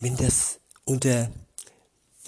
wenn 0.00 0.16
das 0.16 0.60
unter, 0.84 1.30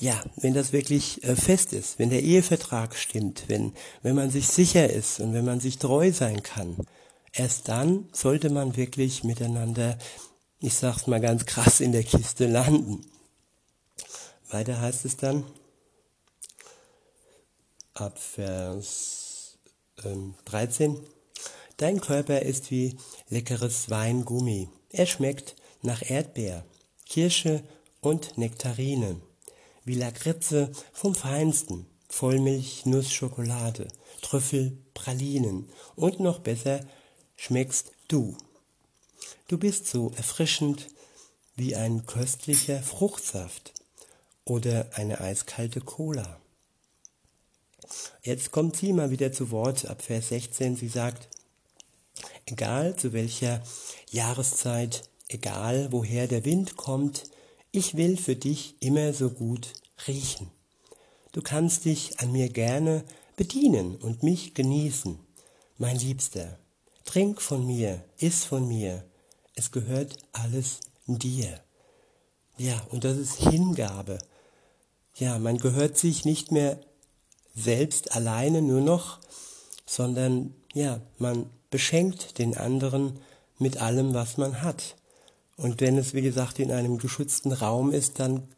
ja, 0.00 0.22
wenn 0.36 0.54
das 0.54 0.72
wirklich 0.72 1.22
äh, 1.24 1.36
fest 1.36 1.74
ist, 1.74 1.98
wenn 1.98 2.10
der 2.10 2.22
Ehevertrag 2.22 2.96
stimmt, 2.96 3.44
wenn, 3.48 3.74
wenn 4.02 4.14
man 4.14 4.30
sich 4.30 4.46
sicher 4.48 4.88
ist 4.88 5.20
und 5.20 5.34
wenn 5.34 5.44
man 5.44 5.60
sich 5.60 5.78
treu 5.78 6.10
sein 6.10 6.42
kann. 6.42 6.76
Erst 7.36 7.68
dann 7.68 8.08
sollte 8.12 8.48
man 8.48 8.76
wirklich 8.76 9.24
miteinander, 9.24 9.98
ich 10.60 10.74
sag's 10.74 11.08
mal 11.08 11.20
ganz 11.20 11.44
krass, 11.46 11.80
in 11.80 11.90
der 11.90 12.04
Kiste 12.04 12.46
landen. 12.46 13.04
Weiter 14.50 14.80
heißt 14.80 15.04
es 15.04 15.16
dann, 15.16 15.44
ab 17.92 18.18
Vers 18.18 19.58
ähm, 20.04 20.34
13. 20.44 21.00
Dein 21.76 22.00
Körper 22.00 22.42
ist 22.42 22.70
wie 22.70 22.96
leckeres 23.28 23.90
Weingummi. 23.90 24.68
Er 24.90 25.06
schmeckt 25.06 25.56
nach 25.82 26.08
Erdbeer, 26.08 26.64
Kirsche 27.04 27.64
und 28.00 28.38
Nektarine. 28.38 29.20
wie 29.84 29.96
Lakritze 29.96 30.70
vom 30.92 31.14
Feinsten, 31.14 31.86
Vollmilch, 32.08 32.86
Nuss, 32.86 33.12
Schokolade, 33.12 33.88
Trüffel, 34.22 34.78
Pralinen 34.94 35.68
und 35.96 36.20
noch 36.20 36.38
besser 36.38 36.80
schmeckst 37.44 37.92
du. 38.08 38.38
Du 39.48 39.58
bist 39.58 39.86
so 39.86 40.10
erfrischend 40.16 40.88
wie 41.56 41.76
ein 41.76 42.06
köstlicher 42.06 42.82
Fruchtsaft 42.82 43.74
oder 44.46 44.88
eine 44.94 45.20
eiskalte 45.20 45.82
Cola. 45.82 46.40
Jetzt 48.22 48.50
kommt 48.50 48.76
sie 48.76 48.94
mal 48.94 49.10
wieder 49.10 49.30
zu 49.30 49.50
Wort 49.50 49.84
ab 49.84 50.00
Vers 50.00 50.28
16. 50.28 50.76
Sie 50.76 50.88
sagt, 50.88 51.28
egal 52.46 52.96
zu 52.96 53.12
welcher 53.12 53.62
Jahreszeit, 54.10 55.02
egal 55.28 55.92
woher 55.92 56.26
der 56.26 56.46
Wind 56.46 56.76
kommt, 56.76 57.24
ich 57.72 57.94
will 57.94 58.16
für 58.16 58.36
dich 58.36 58.76
immer 58.80 59.12
so 59.12 59.28
gut 59.28 59.74
riechen. 60.08 60.50
Du 61.32 61.42
kannst 61.42 61.84
dich 61.84 62.20
an 62.20 62.32
mir 62.32 62.48
gerne 62.48 63.04
bedienen 63.36 63.96
und 63.96 64.22
mich 64.22 64.54
genießen, 64.54 65.18
mein 65.76 65.98
Liebster. 65.98 66.58
Trink 67.04 67.40
von 67.40 67.66
mir, 67.66 68.02
iss 68.18 68.44
von 68.44 68.66
mir, 68.66 69.04
es 69.54 69.70
gehört 69.70 70.16
alles 70.32 70.80
dir. 71.06 71.60
Ja, 72.56 72.80
und 72.90 73.04
das 73.04 73.16
ist 73.16 73.36
Hingabe. 73.36 74.18
Ja, 75.16 75.38
man 75.38 75.58
gehört 75.58 75.96
sich 75.98 76.24
nicht 76.24 76.50
mehr 76.50 76.80
selbst 77.54 78.12
alleine 78.12 78.62
nur 78.62 78.80
noch, 78.80 79.20
sondern 79.86 80.54
ja, 80.72 81.00
man 81.18 81.50
beschenkt 81.70 82.38
den 82.38 82.56
anderen 82.56 83.20
mit 83.58 83.76
allem, 83.78 84.14
was 84.14 84.36
man 84.36 84.62
hat. 84.62 84.96
Und 85.56 85.80
wenn 85.80 85.98
es, 85.98 86.14
wie 86.14 86.22
gesagt, 86.22 86.58
in 86.58 86.72
einem 86.72 86.98
geschützten 86.98 87.52
Raum 87.52 87.92
ist, 87.92 88.18
dann 88.18 88.48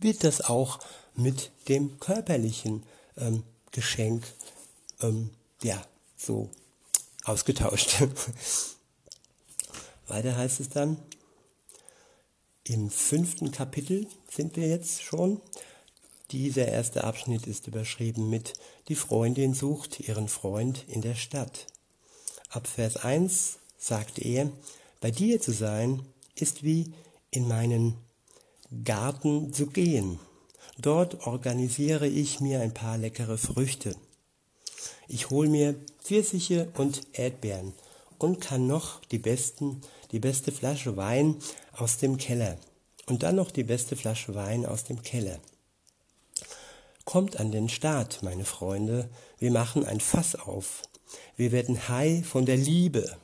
wird 0.00 0.24
das 0.24 0.42
auch 0.42 0.78
mit 1.14 1.52
dem 1.68 1.98
körperlichen 2.00 2.82
ähm, 3.16 3.44
Geschenk 3.70 4.24
ähm, 5.00 5.30
ja 5.62 5.82
so 6.16 6.50
ausgetauscht. 7.24 8.02
Weiter 10.06 10.36
heißt 10.36 10.60
es 10.60 10.68
dann, 10.68 10.98
im 12.64 12.90
fünften 12.90 13.52
Kapitel 13.52 14.06
sind 14.30 14.56
wir 14.56 14.68
jetzt 14.68 15.02
schon. 15.02 15.40
Dieser 16.30 16.66
erste 16.66 17.04
Abschnitt 17.04 17.46
ist 17.46 17.66
überschrieben 17.66 18.30
mit 18.30 18.54
Die 18.88 18.94
Freundin 18.94 19.54
sucht 19.54 20.00
ihren 20.00 20.28
Freund 20.28 20.84
in 20.88 21.02
der 21.02 21.14
Stadt. 21.14 21.66
Ab 22.48 22.66
Vers 22.66 22.96
1 22.96 23.58
sagt 23.76 24.18
er, 24.18 24.50
bei 25.00 25.10
dir 25.10 25.40
zu 25.40 25.52
sein 25.52 26.02
ist 26.34 26.62
wie 26.62 26.94
in 27.30 27.48
meinen 27.48 27.96
Garten 28.84 29.52
zu 29.52 29.66
gehen. 29.66 30.18
Dort 30.78 31.26
organisiere 31.26 32.08
ich 32.08 32.40
mir 32.40 32.60
ein 32.60 32.74
paar 32.74 32.96
leckere 32.96 33.38
Früchte. 33.38 33.94
Ich 35.08 35.30
hole 35.30 35.48
mir 35.48 35.74
Pfirsiche 36.02 36.68
und 36.76 37.02
Erdbeeren 37.12 37.72
und 38.18 38.40
kann 38.40 38.66
noch 38.66 39.00
die 39.06 39.18
besten, 39.18 39.80
die 40.12 40.18
beste 40.18 40.52
Flasche 40.52 40.96
Wein 40.96 41.36
aus 41.72 41.98
dem 41.98 42.16
Keller 42.16 42.58
und 43.06 43.22
dann 43.22 43.36
noch 43.36 43.50
die 43.50 43.64
beste 43.64 43.96
Flasche 43.96 44.34
Wein 44.34 44.66
aus 44.66 44.84
dem 44.84 45.02
Keller. 45.02 45.38
Kommt 47.04 47.38
an 47.38 47.52
den 47.52 47.68
Start, 47.68 48.22
meine 48.22 48.44
Freunde, 48.44 49.10
wir 49.38 49.50
machen 49.50 49.84
ein 49.84 50.00
Fass 50.00 50.34
auf. 50.34 50.82
Wir 51.36 51.52
werden 51.52 51.88
high 51.88 52.26
von 52.26 52.46
der 52.46 52.56
Liebe. 52.56 53.18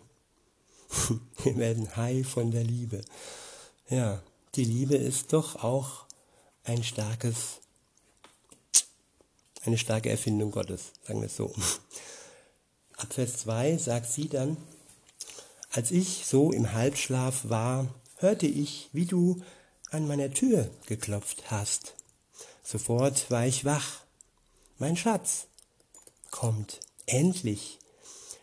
wir 1.45 1.57
werden 1.57 1.97
high 1.97 2.27
von 2.27 2.51
der 2.51 2.65
Liebe. 2.65 3.01
Ja, 3.89 4.23
die 4.55 4.65
Liebe 4.65 4.97
ist 4.97 5.33
doch 5.33 5.65
auch 5.65 6.05
ein 6.65 6.85
starkes, 6.85 7.61
eine 9.65 9.79
starke 9.79 10.11
Erfindung 10.11 10.51
Gottes, 10.51 10.93
sagen 11.07 11.21
wir 11.21 11.27
es 11.27 11.37
so. 11.37 11.53
Ab 12.97 13.13
Vers 13.13 13.39
2 13.39 13.77
sagt 13.79 14.11
sie 14.11 14.29
dann, 14.29 14.57
als 15.71 15.91
ich 15.91 16.27
so 16.27 16.53
im 16.53 16.73
Halbschlaf 16.73 17.49
war, 17.49 17.87
hörte 18.17 18.47
ich, 18.47 18.91
wie 18.93 19.07
du 19.07 19.41
an 19.91 20.07
meiner 20.07 20.33
Tür 20.33 20.71
geklopft 20.87 21.51
hast. 21.51 21.95
Sofort 22.63 23.31
war 23.31 23.47
ich 23.47 23.65
wach. 23.65 24.01
Mein 24.79 24.97
Schatz 24.97 25.47
kommt, 26.31 26.81
endlich. 27.07 27.79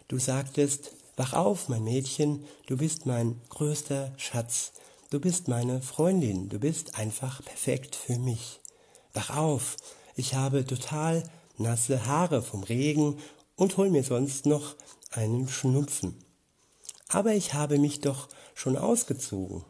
Du 0.08 0.20
sagtest, 0.20 0.92
wach 1.16 1.34
auf, 1.34 1.70
mein 1.70 1.84
Mädchen, 1.84 2.46
du 2.66 2.78
bist 2.78 3.06
mein 3.06 3.42
größter 3.50 4.14
Schatz. 4.18 4.72
Du 5.10 5.20
bist 5.20 5.48
meine 5.48 5.82
Freundin, 5.82 6.50
du 6.50 6.60
bist 6.60 6.96
einfach 6.96 7.44
perfekt 7.44 7.96
für 7.96 8.18
mich. 8.18 8.60
Wach 9.14 9.36
auf, 9.36 9.78
ich 10.18 10.34
habe 10.34 10.66
total 10.66 11.24
nasse 11.58 12.06
Haare 12.06 12.42
vom 12.42 12.64
Regen 12.64 13.18
und 13.56 13.78
hol 13.78 13.90
mir 13.90 14.04
sonst 14.04 14.46
noch 14.46 14.76
einen 15.12 15.48
Schnupfen. 15.48 16.14
Aber 17.08 17.34
ich 17.34 17.54
habe 17.54 17.80
mich 17.80 18.02
doch 18.02 18.28
schon 18.54 18.76
ausgezogen, 18.76 19.64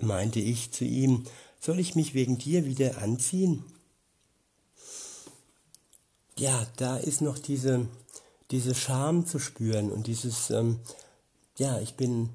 meinte 0.00 0.40
ich 0.40 0.72
zu 0.72 0.86
ihm, 0.86 1.24
soll 1.60 1.78
ich 1.78 1.94
mich 1.94 2.14
wegen 2.14 2.38
dir 2.38 2.64
wieder 2.64 3.02
anziehen? 3.02 3.62
Ja, 6.38 6.66
da 6.78 6.96
ist 6.96 7.20
noch 7.20 7.38
diese, 7.38 7.86
diese 8.50 8.74
Scham 8.74 9.26
zu 9.26 9.38
spüren 9.38 9.92
und 9.92 10.06
dieses, 10.06 10.48
ähm, 10.48 10.80
ja, 11.58 11.78
ich 11.80 11.96
bin 11.96 12.30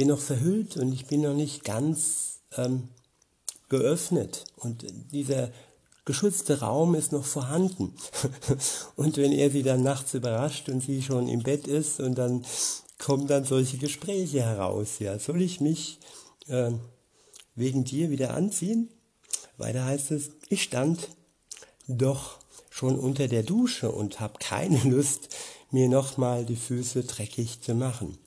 bin 0.00 0.08
noch 0.08 0.20
verhüllt 0.20 0.78
und 0.78 0.94
ich 0.94 1.04
bin 1.08 1.20
noch 1.20 1.34
nicht 1.34 1.62
ganz 1.62 2.40
ähm, 2.56 2.88
geöffnet. 3.68 4.46
Und 4.56 4.86
dieser 5.12 5.50
geschützte 6.10 6.58
Raum 6.58 6.96
ist 6.96 7.12
noch 7.12 7.24
vorhanden. 7.24 7.94
und 8.96 9.16
wenn 9.16 9.30
er 9.30 9.48
sie 9.48 9.62
dann 9.62 9.84
nachts 9.84 10.12
überrascht 10.12 10.68
und 10.68 10.80
sie 10.80 11.02
schon 11.02 11.28
im 11.28 11.44
Bett 11.44 11.68
ist 11.68 12.00
und 12.00 12.16
dann 12.16 12.44
kommen 12.98 13.28
dann 13.28 13.44
solche 13.44 13.78
Gespräche 13.78 14.42
heraus. 14.42 14.98
Ja, 14.98 15.20
soll 15.20 15.40
ich 15.40 15.60
mich 15.60 16.00
äh, 16.48 16.72
wegen 17.54 17.84
dir 17.84 18.10
wieder 18.10 18.34
anziehen? 18.34 18.88
Weiter 19.56 19.84
heißt 19.84 20.10
es, 20.10 20.30
ich 20.48 20.64
stand 20.64 21.10
doch 21.86 22.38
schon 22.70 22.98
unter 22.98 23.28
der 23.28 23.44
Dusche 23.44 23.92
und 23.92 24.18
habe 24.18 24.40
keine 24.40 24.78
Lust, 24.84 25.28
mir 25.70 25.88
nochmal 25.88 26.44
die 26.44 26.56
Füße 26.56 27.04
dreckig 27.04 27.60
zu 27.60 27.76
machen. 27.76 28.18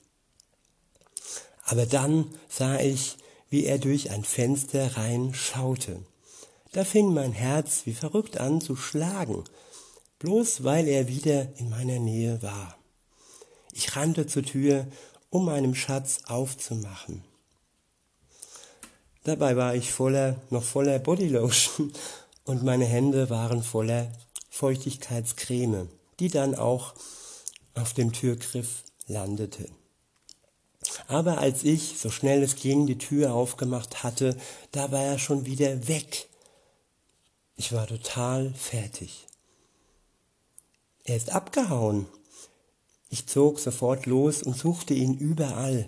Aber 1.66 1.84
dann 1.84 2.30
sah 2.48 2.80
ich, 2.80 3.18
wie 3.50 3.66
er 3.66 3.78
durch 3.78 4.10
ein 4.10 4.24
Fenster 4.24 4.96
rein 4.96 5.34
schaute. 5.34 6.00
Da 6.74 6.82
fing 6.82 7.14
mein 7.14 7.30
Herz 7.30 7.82
wie 7.86 7.94
verrückt 7.94 8.38
an 8.38 8.60
zu 8.60 8.74
schlagen, 8.74 9.44
bloß 10.18 10.64
weil 10.64 10.88
er 10.88 11.06
wieder 11.06 11.56
in 11.60 11.70
meiner 11.70 12.00
Nähe 12.00 12.42
war. 12.42 12.76
Ich 13.72 13.94
rannte 13.94 14.26
zur 14.26 14.42
Tür, 14.42 14.88
um 15.30 15.44
meinem 15.44 15.76
Schatz 15.76 16.22
aufzumachen. 16.26 17.22
Dabei 19.22 19.56
war 19.56 19.76
ich 19.76 19.92
voller, 19.92 20.40
noch 20.50 20.64
voller 20.64 20.98
Bodylotion 20.98 21.92
und 22.44 22.64
meine 22.64 22.86
Hände 22.86 23.30
waren 23.30 23.62
voller 23.62 24.10
Feuchtigkeitscreme, 24.50 25.88
die 26.18 26.28
dann 26.28 26.56
auch 26.56 26.94
auf 27.74 27.92
dem 27.92 28.12
Türgriff 28.12 28.82
landete. 29.06 29.68
Aber 31.06 31.38
als 31.38 31.62
ich, 31.62 32.00
so 32.00 32.10
schnell 32.10 32.42
es 32.42 32.56
ging, 32.56 32.88
die 32.88 32.98
Tür 32.98 33.32
aufgemacht 33.32 34.02
hatte, 34.02 34.36
da 34.72 34.90
war 34.90 35.04
er 35.04 35.20
schon 35.20 35.46
wieder 35.46 35.86
weg. 35.86 36.28
Ich 37.56 37.72
war 37.72 37.86
total 37.86 38.52
fertig. 38.54 39.26
Er 41.04 41.16
ist 41.16 41.30
abgehauen. 41.30 42.06
Ich 43.10 43.26
zog 43.26 43.60
sofort 43.60 44.06
los 44.06 44.42
und 44.42 44.56
suchte 44.56 44.94
ihn 44.94 45.14
überall, 45.14 45.86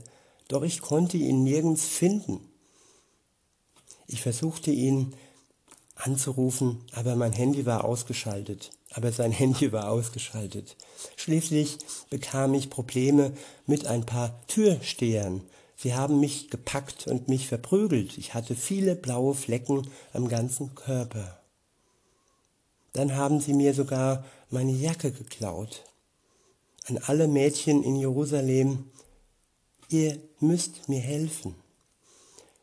doch 0.48 0.62
ich 0.62 0.80
konnte 0.80 1.16
ihn 1.16 1.42
nirgends 1.42 1.84
finden. 1.84 2.40
Ich 4.06 4.22
versuchte 4.22 4.70
ihn 4.70 5.16
anzurufen, 5.96 6.84
aber 6.92 7.16
mein 7.16 7.32
Handy 7.32 7.66
war 7.66 7.84
ausgeschaltet. 7.84 8.70
Aber 8.92 9.10
sein 9.10 9.32
Handy 9.42 9.72
war 9.72 9.90
ausgeschaltet. 9.90 10.76
Schließlich 11.16 11.78
bekam 12.10 12.54
ich 12.54 12.70
Probleme 12.70 13.32
mit 13.66 13.86
ein 13.86 14.06
paar 14.06 14.46
Türstehern. 14.46 15.42
Sie 15.76 15.94
haben 15.94 16.20
mich 16.20 16.48
gepackt 16.48 17.06
und 17.06 17.28
mich 17.28 17.48
verprügelt. 17.48 18.16
Ich 18.18 18.34
hatte 18.34 18.54
viele 18.54 18.94
blaue 18.94 19.34
Flecken 19.34 19.88
am 20.12 20.28
ganzen 20.28 20.74
Körper. 20.74 21.40
Dann 22.96 23.14
haben 23.14 23.40
sie 23.40 23.52
mir 23.52 23.74
sogar 23.74 24.24
meine 24.48 24.72
Jacke 24.72 25.12
geklaut. 25.12 25.84
An 26.86 26.96
alle 26.96 27.28
Mädchen 27.28 27.82
in 27.82 27.96
Jerusalem, 27.96 28.90
ihr 29.90 30.18
müsst 30.40 30.88
mir 30.88 31.00
helfen. 31.00 31.54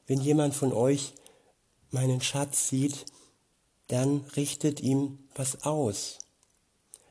Wenn 0.07 0.19
jemand 0.19 0.55
von 0.55 0.73
euch 0.73 1.13
meinen 1.91 2.19
Schatz 2.19 2.67
sieht, 2.67 3.05
dann 3.89 4.21
richtet 4.35 4.79
ihm 4.79 5.19
was 5.35 5.65
aus. 5.65 6.17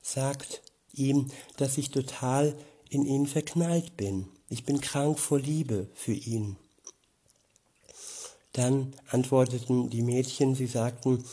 Sagt 0.02 0.60
ihm, 0.92 1.30
dass 1.56 1.78
ich 1.78 1.92
total 1.92 2.56
in 2.90 3.06
ihn 3.06 3.28
verknallt 3.28 3.96
bin. 3.96 4.26
Ich 4.48 4.64
bin 4.64 4.80
krank 4.80 5.20
vor 5.20 5.38
Liebe 5.38 5.86
für 5.94 6.12
ihn. 6.12 6.56
Dann 8.52 8.96
antworteten 9.06 9.90
die 9.90 10.02
Mädchen, 10.02 10.56
sie 10.56 10.66
sagten, 10.66 11.24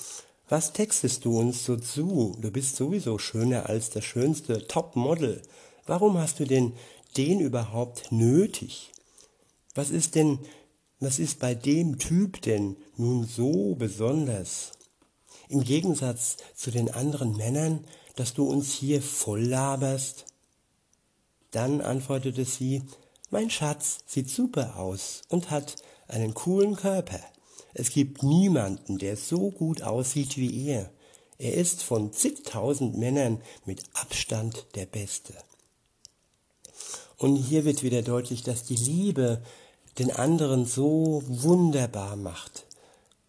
was 0.49 0.73
textest 0.73 1.25
du 1.25 1.39
uns 1.39 1.63
so 1.63 1.77
zu? 1.77 2.35
Du 2.41 2.49
bist 2.49 2.75
sowieso 2.75 3.19
schöner 3.19 3.69
als 3.69 3.91
das 3.91 4.03
schönste 4.03 4.67
Topmodel. 4.67 5.43
Warum 5.85 6.17
hast 6.17 6.39
du 6.39 6.45
denn 6.45 6.73
den 7.17 7.39
überhaupt 7.39 8.11
nötig? 8.11 8.91
Was 9.75 9.91
ist 9.91 10.15
denn, 10.15 10.39
was 10.99 11.19
ist 11.19 11.39
bei 11.39 11.53
dem 11.53 11.99
Typ 11.99 12.41
denn 12.41 12.77
nun 12.97 13.25
so 13.25 13.75
besonders? 13.75 14.71
Im 15.49 15.63
Gegensatz 15.63 16.37
zu 16.55 16.71
den 16.71 16.91
anderen 16.91 17.37
Männern, 17.37 17.85
dass 18.15 18.33
du 18.33 18.43
uns 18.43 18.73
hier 18.73 19.03
voll 19.03 19.43
laberst? 19.43 20.25
Dann 21.51 21.81
antwortete 21.81 22.43
sie, 22.45 22.81
mein 23.29 23.51
Schatz 23.51 23.99
sieht 24.07 24.29
super 24.29 24.77
aus 24.77 25.21
und 25.29 25.51
hat 25.51 25.75
einen 26.07 26.33
coolen 26.33 26.75
Körper. 26.75 27.19
Es 27.73 27.91
gibt 27.91 28.23
niemanden, 28.23 28.97
der 28.97 29.15
so 29.17 29.51
gut 29.51 29.81
aussieht 29.81 30.37
wie 30.37 30.67
er. 30.67 30.89
Er 31.37 31.53
ist 31.53 31.83
von 31.83 32.11
zigtausend 32.11 32.97
Männern 32.97 33.41
mit 33.65 33.83
Abstand 33.93 34.65
der 34.75 34.85
Beste. 34.85 35.33
Und 37.17 37.35
hier 37.35 37.65
wird 37.65 37.83
wieder 37.83 38.01
deutlich, 38.01 38.43
dass 38.43 38.63
die 38.63 38.75
Liebe 38.75 39.41
den 39.99 40.11
anderen 40.11 40.65
so 40.65 41.23
wunderbar 41.27 42.15
macht. 42.15 42.65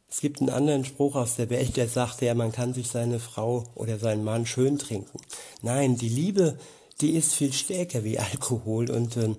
Es 0.08 0.20
gibt 0.20 0.40
einen 0.40 0.50
anderen 0.50 0.84
Spruch 0.84 1.14
aus 1.14 1.36
der 1.36 1.50
Welt, 1.50 1.76
der 1.76 1.88
sagt 1.88 2.20
ja, 2.20 2.34
man 2.34 2.52
kann 2.52 2.74
sich 2.74 2.88
seine 2.88 3.20
Frau 3.20 3.64
oder 3.74 3.98
seinen 3.98 4.24
Mann 4.24 4.44
schön 4.44 4.78
trinken. 4.78 5.20
Nein, 5.62 5.96
die 5.96 6.08
Liebe, 6.08 6.58
die 7.00 7.12
ist 7.12 7.34
viel 7.34 7.52
stärker 7.52 8.02
wie 8.02 8.18
Alkohol 8.18 8.90
und 8.90 9.16
äh, 9.16 9.34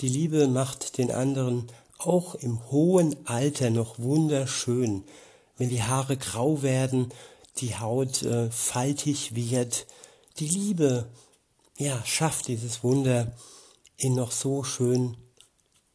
die 0.00 0.08
Liebe 0.08 0.48
macht 0.48 0.98
den 0.98 1.12
anderen 1.12 1.68
auch 1.98 2.34
im 2.34 2.70
hohen 2.70 3.16
Alter 3.26 3.70
noch 3.70 3.98
wunderschön, 3.98 5.04
wenn 5.56 5.68
die 5.68 5.82
Haare 5.82 6.16
grau 6.16 6.62
werden, 6.62 7.12
die 7.58 7.76
Haut 7.76 8.22
äh, 8.22 8.50
faltig 8.50 9.34
wird. 9.34 9.86
Die 10.38 10.48
Liebe, 10.48 11.08
ja, 11.78 12.04
schafft 12.04 12.48
dieses 12.48 12.82
Wunder, 12.82 13.32
ihn 13.98 14.14
noch 14.14 14.32
so 14.32 14.62
schön 14.62 15.16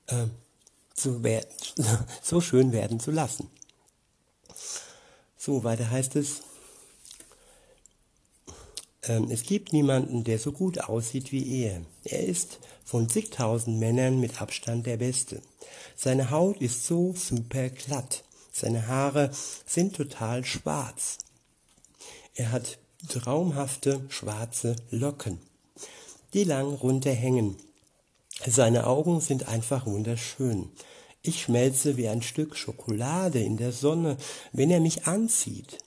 äh, 0.08 0.26
zu 0.94 1.24
werden, 1.24 1.50
so 2.22 2.42
schön 2.42 2.72
werden 2.72 3.00
zu 3.00 3.12
lassen. 3.12 3.50
So, 5.38 5.64
weiter 5.64 5.90
heißt 5.90 6.16
es, 6.18 6.42
ähm, 9.04 9.30
es 9.32 9.44
gibt 9.44 9.74
niemanden, 9.74 10.24
der 10.24 10.40
so 10.40 10.52
gut 10.52 10.80
aussieht 10.80 11.32
wie 11.32 11.64
er. 11.64 11.82
Er 12.04 12.26
ist 12.26 12.60
von 12.92 13.08
zigtausend 13.08 13.80
Männern 13.80 14.20
mit 14.20 14.42
Abstand 14.42 14.86
der 14.86 14.98
Beste. 14.98 15.42
Seine 15.96 16.30
Haut 16.30 16.58
ist 16.58 16.86
so 16.86 17.14
super 17.16 17.70
glatt. 17.70 18.26
Seine 18.52 18.88
Haare 18.88 19.32
sind 19.66 19.96
total 19.96 20.44
schwarz. 20.44 21.20
Er 22.36 22.52
hat 22.52 22.80
traumhafte 23.08 24.02
schwarze 24.10 24.76
Locken, 24.90 25.40
die 26.34 26.44
lang 26.44 26.74
runterhängen. 26.74 27.56
Seine 28.46 28.86
Augen 28.86 29.22
sind 29.22 29.48
einfach 29.48 29.86
wunderschön. 29.86 30.68
Ich 31.22 31.44
schmelze 31.44 31.96
wie 31.96 32.10
ein 32.10 32.22
Stück 32.22 32.58
Schokolade 32.58 33.40
in 33.40 33.56
der 33.56 33.72
Sonne, 33.72 34.18
wenn 34.52 34.70
er 34.70 34.82
mich 34.82 35.08
anzieht. 35.08 35.78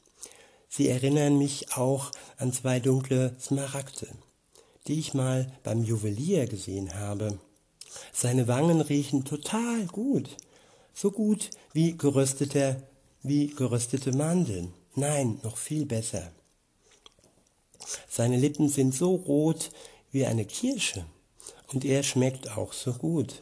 Sie 0.71 0.89
erinnern 0.89 1.37
mich 1.37 1.77
auch 1.77 2.13
an 2.39 2.55
zwei 2.55 2.81
dunkle 2.81 3.37
Smaragde, 3.39 4.09
die 4.87 4.99
ich 4.99 5.15
mal 5.15 5.51
beim 5.63 5.83
Juwelier 5.83 6.47
gesehen 6.47 6.95
habe. 6.95 7.39
Seine 8.13 8.49
Wangen 8.49 8.81
riechen 8.81 9.25
total 9.25 9.87
gut, 9.87 10.29
so 10.93 11.11
gut 11.11 11.51
wie 11.73 11.97
geröstete, 11.97 12.83
wie 13.23 13.49
geröstete 13.49 14.13
Mandeln. 14.13 14.75
Nein, 14.95 15.41
noch 15.43 15.57
viel 15.57 15.87
besser. 15.87 16.31
Seine 18.09 18.37
Lippen 18.37 18.69
sind 18.69 18.95
so 18.95 19.15
rot 19.15 19.71
wie 20.11 20.27
eine 20.27 20.45
Kirsche 20.45 21.05
und 21.73 21.85
er 21.85 22.03
schmeckt 22.03 22.57
auch 22.57 22.73
so 22.73 22.93
gut. 22.93 23.41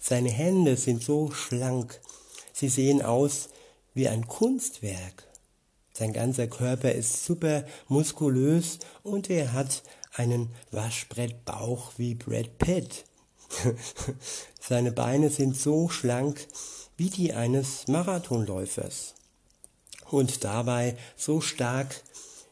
Seine 0.00 0.30
Hände 0.30 0.76
sind 0.76 1.02
so 1.02 1.30
schlank, 1.30 2.00
sie 2.52 2.68
sehen 2.68 3.02
aus 3.02 3.48
wie 3.94 4.08
ein 4.08 4.26
Kunstwerk. 4.28 5.24
Sein 5.92 6.12
ganzer 6.12 6.46
Körper 6.46 6.92
ist 6.92 7.24
super 7.24 7.64
muskulös 7.88 8.78
und 9.02 9.30
er 9.30 9.52
hat 9.52 9.82
einen 10.18 10.50
Waschbrettbauch 10.70 11.92
wie 11.96 12.14
Brad 12.14 12.58
Pitt. 12.58 13.04
Seine 14.60 14.92
Beine 14.92 15.30
sind 15.30 15.56
so 15.56 15.88
schlank 15.88 16.46
wie 16.96 17.10
die 17.10 17.32
eines 17.32 17.88
Marathonläufers 17.88 19.14
und 20.10 20.44
dabei 20.44 20.96
so 21.16 21.40
stark 21.40 22.02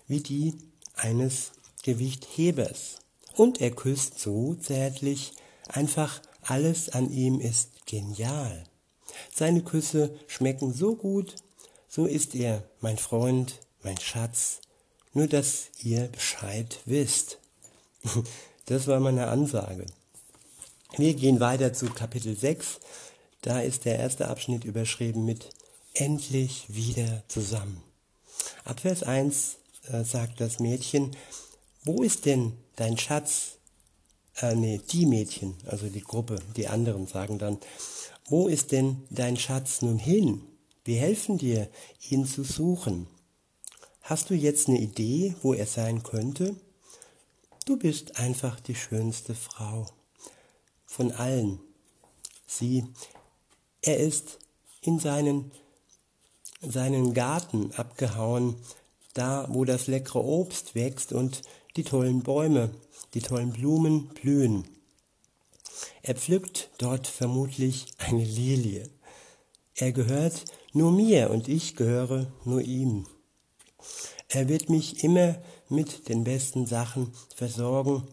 wie 0.07 0.21
die 0.21 0.55
eines 0.95 1.53
Gewichthebers. 1.83 2.97
Und 3.35 3.61
er 3.61 3.71
küsst 3.71 4.19
so 4.19 4.55
zärtlich, 4.55 5.33
einfach 5.69 6.23
alles 6.41 6.89
an 6.89 7.11
ihm 7.11 7.41
ist 7.41 7.87
genial. 7.87 8.65
Seine 9.35 9.63
Küsse 9.63 10.19
schmecken 10.27 10.73
so 10.73 10.95
gut 10.97 11.35
so 11.97 12.05
ist 12.05 12.35
er, 12.35 12.63
mein 12.81 12.99
Freund, 12.99 13.61
mein 13.83 13.99
Schatz, 13.99 14.61
nur 15.15 15.29
dass 15.29 15.69
ihr 15.83 16.09
Bescheid 16.09 16.79
wisst. 16.85 17.39
Das 18.67 18.89
war 18.89 18.99
meine 18.99 19.29
Ansage. 19.29 19.87
Wir 20.97 21.15
gehen 21.15 21.39
weiter 21.39 21.73
zu 21.73 21.87
Kapitel 21.87 22.37
6. 22.37 22.81
Da 23.43 23.61
ist 23.61 23.85
der 23.85 23.99
erste 23.99 24.27
Abschnitt 24.29 24.65
überschrieben 24.65 25.25
mit 25.25 25.51
Endlich 25.95 26.65
wieder 26.69 27.23
zusammen. 27.29 27.81
Ab 28.65 28.81
Vers 28.81 29.03
1 29.03 29.57
äh, 29.91 30.05
sagt 30.05 30.41
das 30.41 30.59
Mädchen, 30.59 31.17
wo 31.85 32.03
ist 32.03 32.27
denn 32.27 32.55
dein 32.75 32.99
Schatz? 32.99 33.59
Äh, 34.41 34.57
nee, 34.57 34.81
die 34.91 35.07
Mädchen, 35.07 35.55
also 35.65 35.89
die 35.89 36.03
Gruppe, 36.03 36.41
die 36.57 36.67
anderen 36.67 37.07
sagen 37.07 37.39
dann, 37.39 37.59
wo 38.27 38.49
ist 38.49 38.73
denn 38.73 39.05
dein 39.11 39.37
Schatz 39.37 39.81
nun 39.83 39.99
hin? 39.99 40.43
Wir 40.85 40.99
helfen 41.01 41.39
dir, 41.39 41.69
ihn 42.11 42.27
zu 42.27 42.43
suchen. 42.43 43.07
Hast 44.03 44.31
du 44.31 44.35
jetzt 44.35 44.69
eine 44.69 44.81
Idee, 44.81 45.35
wo 45.43 45.55
er 45.55 45.67
sein 45.67 46.03
könnte? 46.03 46.57
Du 47.67 47.77
bist 47.77 48.21
einfach 48.21 48.61
die 48.61 48.77
schönste 48.77 49.35
Frau 49.35 49.89
von 50.85 51.11
allen. 51.11 51.59
Sieh, 52.47 52.85
er 53.83 53.97
ist 53.97 54.39
in 54.83 55.01
seinen, 55.01 55.51
seinen 56.61 57.13
Garten 57.13 57.73
abgehauen, 57.73 58.55
da 59.15 59.49
wo 59.51 59.65
das 59.65 59.89
leckere 59.89 60.25
Obst 60.25 60.77
wächst 60.77 61.13
und 61.13 61.43
die 61.75 61.83
tollen 61.83 62.23
Bäume, 62.23 62.71
die 63.15 63.21
tollen 63.21 63.53
Blumen 63.53 64.11
blühen. 64.11 64.69
Er 66.03 66.15
pflückt 66.15 66.71
dort 66.79 67.09
vermutlich 67.09 67.87
eine 67.99 68.23
Lilie. 68.23 68.89
Er 69.75 69.91
gehört 69.91 70.45
nur 70.73 70.93
mir 70.93 71.31
und 71.31 71.49
ich 71.49 71.75
gehöre 71.75 72.29
nur 72.45 72.63
ihm. 72.63 73.09
Er 74.29 74.49
wird 74.49 74.71
mich 74.71 75.03
immer 75.03 75.43
mit 75.69 76.09
den 76.09 76.25
besten 76.25 76.67
Sachen 76.67 77.13
versorgen. 77.35 78.05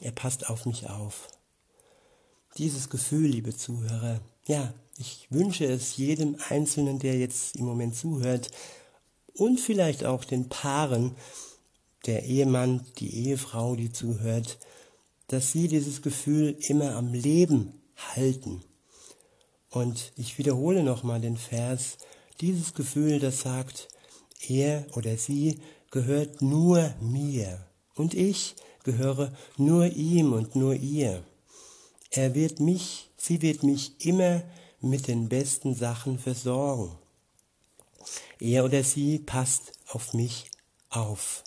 Er 0.00 0.12
passt 0.12 0.48
auf 0.48 0.66
mich 0.66 0.88
auf. 0.88 1.28
Dieses 2.58 2.90
Gefühl, 2.90 3.28
liebe 3.30 3.56
Zuhörer, 3.56 4.20
ja, 4.46 4.72
ich 4.98 5.26
wünsche 5.30 5.64
es 5.64 5.96
jedem 5.96 6.36
Einzelnen, 6.48 6.98
der 6.98 7.18
jetzt 7.18 7.56
im 7.56 7.64
Moment 7.64 7.96
zuhört 7.96 8.50
und 9.34 9.58
vielleicht 9.58 10.04
auch 10.04 10.24
den 10.24 10.48
Paaren, 10.48 11.16
der 12.06 12.24
Ehemann, 12.24 12.86
die 12.98 13.26
Ehefrau, 13.26 13.74
die 13.74 13.92
zuhört, 13.92 14.58
dass 15.28 15.52
sie 15.52 15.68
dieses 15.68 16.02
Gefühl 16.02 16.56
immer 16.60 16.94
am 16.94 17.12
Leben 17.12 17.80
halten 18.14 18.62
und 19.74 20.12
ich 20.16 20.38
wiederhole 20.38 20.84
nochmal 20.84 21.20
den 21.20 21.36
Vers, 21.36 21.98
dieses 22.40 22.74
Gefühl, 22.74 23.18
das 23.18 23.40
sagt, 23.40 23.88
er 24.46 24.86
oder 24.94 25.16
sie 25.16 25.58
gehört 25.94 26.42
nur 26.42 26.92
mir 27.00 27.64
und 27.94 28.14
ich 28.14 28.56
gehöre 28.82 29.32
nur 29.56 29.86
ihm 29.86 30.32
und 30.32 30.56
nur 30.56 30.74
ihr. 30.74 31.22
Er 32.10 32.34
wird 32.34 32.58
mich, 32.58 33.10
sie 33.16 33.40
wird 33.42 33.62
mich 33.62 34.04
immer 34.04 34.42
mit 34.80 35.06
den 35.06 35.28
besten 35.28 35.76
Sachen 35.76 36.18
versorgen. 36.18 36.90
Er 38.40 38.64
oder 38.64 38.82
sie 38.82 39.20
passt 39.20 39.70
auf 39.86 40.14
mich 40.14 40.50
auf. 40.90 41.44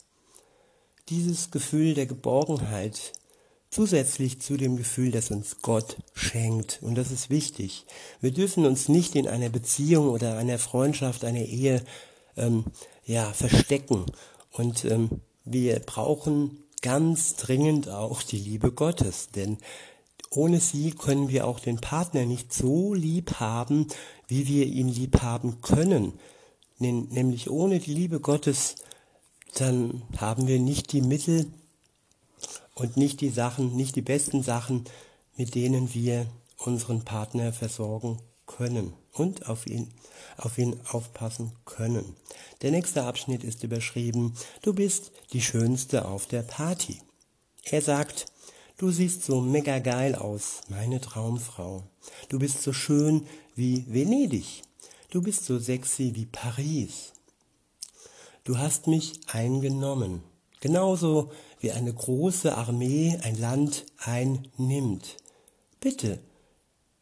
Dieses 1.09 1.51
Gefühl 1.51 1.93
der 1.93 2.05
Geborgenheit, 2.05 3.11
zusätzlich 3.69 4.39
zu 4.39 4.55
dem 4.55 4.77
Gefühl, 4.77 5.11
das 5.11 5.29
uns 5.29 5.61
Gott 5.61 5.97
schenkt. 6.13 6.79
Und 6.81 6.95
das 6.95 7.11
ist 7.11 7.29
wichtig. 7.29 7.85
Wir 8.21 8.31
dürfen 8.31 8.65
uns 8.65 8.87
nicht 8.87 9.15
in 9.15 9.27
einer 9.27 9.49
Beziehung 9.49 10.07
oder 10.07 10.37
einer 10.37 10.57
Freundschaft, 10.57 11.25
einer 11.25 11.43
Ehe 11.43 11.83
ähm, 12.37 12.63
ja, 13.03 13.33
verstecken. 13.33 14.05
Und 14.57 14.85
ähm, 14.85 15.21
wir 15.45 15.79
brauchen 15.79 16.63
ganz 16.81 17.35
dringend 17.35 17.89
auch 17.89 18.23
die 18.23 18.39
Liebe 18.39 18.71
Gottes, 18.71 19.29
denn 19.29 19.57
ohne 20.31 20.59
sie 20.59 20.91
können 20.91 21.29
wir 21.29 21.47
auch 21.47 21.59
den 21.59 21.77
Partner 21.77 22.25
nicht 22.25 22.51
so 22.51 22.93
lieb 22.93 23.35
haben, 23.39 23.87
wie 24.27 24.47
wir 24.47 24.65
ihn 24.65 24.89
lieb 24.89 25.21
haben 25.21 25.61
können. 25.61 26.13
Nämlich 26.79 27.49
ohne 27.49 27.79
die 27.79 27.93
Liebe 27.93 28.19
Gottes, 28.19 28.75
dann 29.55 30.03
haben 30.17 30.47
wir 30.47 30.59
nicht 30.59 30.91
die 30.91 31.01
Mittel 31.01 31.47
und 32.75 32.97
nicht 32.97 33.21
die 33.21 33.29
Sachen, 33.29 33.75
nicht 33.75 33.95
die 33.95 34.01
besten 34.01 34.43
Sachen, 34.43 34.83
mit 35.37 35.55
denen 35.55 35.93
wir 35.93 36.27
unseren 36.57 37.03
Partner 37.03 37.53
versorgen 37.53 38.17
können 38.45 38.93
und 39.17 39.49
auf 39.49 39.67
ihn, 39.67 39.91
auf 40.37 40.57
ihn 40.57 40.79
aufpassen 40.91 41.51
können. 41.65 42.15
Der 42.61 42.71
nächste 42.71 43.03
Abschnitt 43.03 43.43
ist 43.43 43.63
überschrieben, 43.63 44.33
du 44.61 44.73
bist 44.73 45.11
die 45.33 45.41
Schönste 45.41 46.05
auf 46.05 46.27
der 46.27 46.43
Party. 46.43 47.01
Er 47.63 47.81
sagt, 47.81 48.25
du 48.77 48.91
siehst 48.91 49.23
so 49.23 49.41
mega 49.41 49.79
geil 49.79 50.15
aus, 50.15 50.61
meine 50.69 51.01
Traumfrau. 51.01 51.83
Du 52.29 52.39
bist 52.39 52.61
so 52.61 52.73
schön 52.73 53.27
wie 53.55 53.85
Venedig. 53.87 54.63
Du 55.09 55.21
bist 55.21 55.45
so 55.45 55.57
sexy 55.57 56.11
wie 56.15 56.25
Paris. 56.25 57.13
Du 58.43 58.57
hast 58.57 58.87
mich 58.87 59.19
eingenommen, 59.27 60.23
genauso 60.61 61.31
wie 61.59 61.71
eine 61.71 61.93
große 61.93 62.55
Armee 62.55 63.17
ein 63.23 63.37
Land 63.37 63.85
einnimmt. 63.97 65.17
Bitte, 65.79 66.19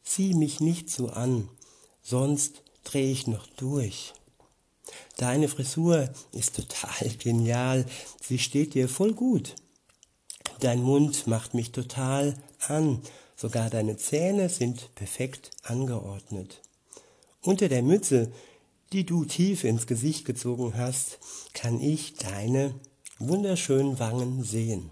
sieh 0.04 0.34
mich 0.34 0.60
nicht 0.60 0.90
so 0.90 1.10
an, 1.10 1.50
sonst 2.06 2.62
dreh 2.84 3.12
ich 3.12 3.28
noch 3.28 3.48
durch. 3.58 4.14
Deine 5.18 5.48
Frisur 5.48 6.10
ist 6.32 6.56
total 6.56 7.10
genial, 7.20 7.86
sie 8.22 8.40
steht 8.40 8.76
dir 8.76 8.88
voll 8.88 9.14
gut. 9.14 9.56
Dein 10.60 10.82
Mund 10.82 11.28
macht 11.28 11.54
mich 11.54 11.72
total 11.72 12.36
an, 12.68 13.02
sogar 13.36 13.70
deine 13.70 13.98
Zähne 13.98 14.48
sind 14.50 14.94
perfekt 14.96 15.52
angeordnet. 15.64 16.62
Unter 17.42 17.68
der 17.68 17.82
Mütze, 17.82 18.32
die 18.94 19.06
du 19.06 19.26
tief 19.26 19.64
ins 19.64 19.88
Gesicht 19.88 20.26
gezogen 20.26 20.78
hast, 20.78 21.20
kann 21.54 21.82
ich 21.82 22.14
deine 22.16 22.76
wunderschönen 23.20 24.00
Wangen 24.00 24.44
sehen. 24.44 24.92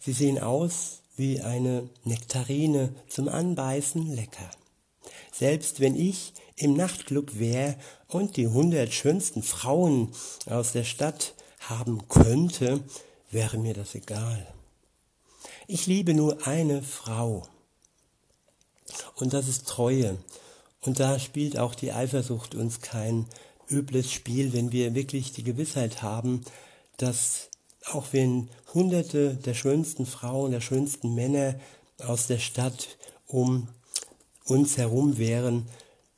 Sie 0.00 0.12
sehen 0.12 0.38
aus 0.38 1.02
wie 1.16 1.40
eine 1.40 1.88
Nektarine 2.04 2.94
zum 3.08 3.28
Anbeißen 3.28 4.14
lecker. 4.14 4.50
Selbst 5.38 5.80
wenn 5.80 5.94
ich 5.94 6.32
im 6.56 6.74
Nachtclub 6.74 7.38
wäre 7.38 7.76
und 8.08 8.36
die 8.36 8.48
hundert 8.48 8.92
schönsten 8.92 9.42
Frauen 9.42 10.12
aus 10.46 10.72
der 10.72 10.84
Stadt 10.84 11.34
haben 11.60 12.08
könnte, 12.08 12.80
wäre 13.30 13.58
mir 13.58 13.74
das 13.74 13.94
egal. 13.94 14.46
Ich 15.68 15.86
liebe 15.86 16.14
nur 16.14 16.46
eine 16.46 16.82
Frau. 16.82 17.46
Und 19.16 19.32
das 19.32 19.46
ist 19.46 19.68
Treue. 19.68 20.16
Und 20.80 20.98
da 20.98 21.18
spielt 21.18 21.58
auch 21.58 21.74
die 21.74 21.92
Eifersucht 21.92 22.54
uns 22.54 22.80
kein 22.80 23.26
übles 23.68 24.10
Spiel, 24.10 24.52
wenn 24.52 24.72
wir 24.72 24.94
wirklich 24.94 25.32
die 25.32 25.44
Gewissheit 25.44 26.02
haben, 26.02 26.44
dass 26.96 27.50
auch 27.92 28.06
wenn 28.12 28.48
hunderte 28.74 29.34
der 29.34 29.54
schönsten 29.54 30.06
Frauen, 30.06 30.50
der 30.50 30.60
schönsten 30.60 31.14
Männer 31.14 31.60
aus 31.98 32.26
der 32.26 32.38
Stadt 32.38 32.96
um 33.26 33.68
uns 34.48 34.76
herum 34.76 35.18
wären, 35.18 35.68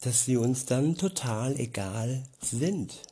dass 0.00 0.24
sie 0.24 0.36
uns 0.36 0.64
dann 0.64 0.96
total 0.96 1.58
egal 1.58 2.22
sind. 2.40 3.02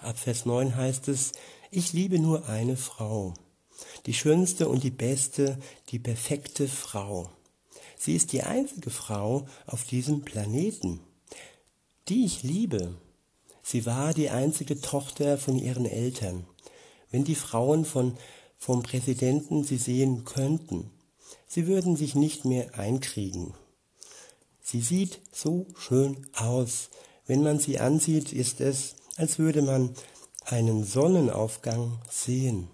Ab 0.00 0.18
Vers 0.18 0.46
9 0.46 0.76
heißt 0.76 1.08
es, 1.08 1.32
ich 1.70 1.92
liebe 1.92 2.18
nur 2.18 2.48
eine 2.48 2.76
Frau, 2.76 3.34
die 4.06 4.14
schönste 4.14 4.68
und 4.68 4.82
die 4.82 4.90
beste, 4.90 5.58
die 5.90 5.98
perfekte 5.98 6.68
Frau. 6.68 7.30
Sie 7.96 8.16
ist 8.16 8.32
die 8.32 8.42
einzige 8.42 8.90
Frau 8.90 9.46
auf 9.66 9.84
diesem 9.84 10.22
Planeten, 10.22 11.00
die 12.08 12.24
ich 12.24 12.42
liebe. 12.42 12.96
Sie 13.62 13.86
war 13.86 14.12
die 14.12 14.28
einzige 14.28 14.80
Tochter 14.80 15.38
von 15.38 15.56
ihren 15.56 15.86
Eltern. 15.86 16.44
Wenn 17.10 17.22
die 17.22 17.36
Frauen 17.36 17.84
von, 17.84 18.18
vom 18.58 18.82
Präsidenten 18.82 19.62
sie 19.62 19.76
sehen 19.76 20.24
könnten, 20.24 20.90
sie 21.52 21.66
würden 21.66 21.96
sich 21.96 22.14
nicht 22.14 22.46
mehr 22.46 22.78
einkriegen. 22.78 23.52
Sie 24.62 24.80
sieht 24.80 25.20
so 25.32 25.66
schön 25.76 26.26
aus. 26.32 26.88
Wenn 27.26 27.42
man 27.42 27.58
sie 27.58 27.78
ansieht, 27.78 28.32
ist 28.32 28.62
es, 28.62 28.96
als 29.16 29.38
würde 29.38 29.60
man 29.60 29.94
einen 30.46 30.82
Sonnenaufgang 30.82 32.00
sehen. 32.10 32.68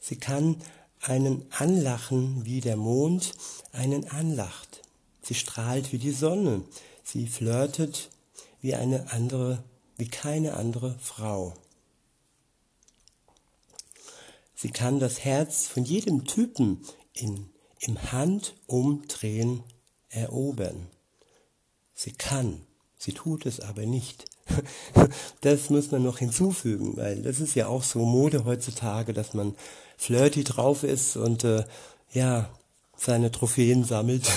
Sie 0.00 0.16
kann 0.16 0.56
einen 1.02 1.44
anlachen, 1.50 2.46
wie 2.46 2.62
der 2.62 2.76
Mond 2.76 3.34
einen 3.72 4.08
anlacht. 4.08 4.80
Sie 5.20 5.34
strahlt 5.34 5.92
wie 5.92 5.98
die 5.98 6.12
Sonne. 6.12 6.64
Sie 7.04 7.26
flirtet 7.26 8.08
wie 8.62 8.74
eine 8.74 9.12
andere, 9.12 9.62
wie 9.98 10.08
keine 10.08 10.54
andere 10.54 10.96
Frau. 10.98 11.52
Sie 14.54 14.70
kann 14.70 14.98
das 14.98 15.24
Herz 15.26 15.66
von 15.66 15.84
jedem 15.84 16.24
Typen 16.24 16.86
in, 17.12 17.51
im 17.82 18.12
Handumdrehen 18.12 19.62
erobern. 20.08 20.86
Sie 21.94 22.12
kann, 22.12 22.62
sie 22.96 23.12
tut 23.12 23.46
es 23.46 23.60
aber 23.60 23.86
nicht. 23.86 24.24
Das 25.40 25.70
muss 25.70 25.90
man 25.90 26.04
noch 26.04 26.18
hinzufügen, 26.18 26.96
weil 26.96 27.22
das 27.22 27.40
ist 27.40 27.56
ja 27.56 27.66
auch 27.66 27.82
so 27.82 28.04
Mode 28.04 28.44
heutzutage, 28.44 29.12
dass 29.12 29.34
man 29.34 29.56
flirty 29.96 30.44
drauf 30.44 30.84
ist 30.84 31.16
und 31.16 31.42
äh, 31.42 31.64
ja, 32.12 32.48
seine 32.96 33.32
Trophäen 33.32 33.84
sammelt. 33.84 34.30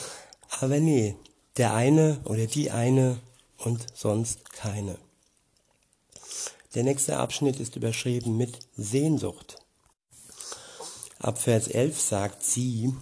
aber 0.60 0.80
nee, 0.80 1.14
der 1.56 1.74
eine 1.74 2.20
oder 2.24 2.46
die 2.46 2.72
eine 2.72 3.18
und 3.58 3.86
sonst 3.94 4.52
keine. 4.52 4.98
Der 6.74 6.82
nächste 6.82 7.18
Abschnitt 7.18 7.60
ist 7.60 7.76
überschrieben 7.76 8.36
mit 8.36 8.58
Sehnsucht. 8.76 9.58
Ab 11.18 11.38
Vers 11.38 11.66
11 11.66 12.00
sagt 12.00 12.44
sie, 12.44 12.94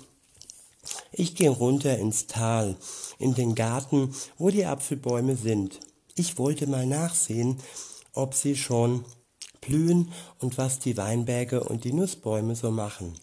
ich 1.13 1.35
gehe 1.35 1.51
runter 1.51 1.99
ins 1.99 2.27
Tal, 2.27 2.77
in 3.19 3.35
den 3.35 3.55
Garten, 3.55 4.15
wo 4.39 4.49
die 4.49 4.65
Apfelbäume 4.65 5.37
sind. 5.37 5.81
Ich 6.15 6.39
wollte 6.39 6.67
mal 6.67 6.87
nachsehen, 6.87 7.61
ob 8.15 8.33
sie 8.33 8.57
schon 8.57 9.05
blühen 9.61 10.13
und 10.39 10.57
was 10.57 10.79
die 10.79 10.97
Weinberge 10.97 11.63
und 11.63 11.85
die 11.85 11.93
Nussbäume 11.93 12.57
so 12.57 12.71
machen. 12.71 13.19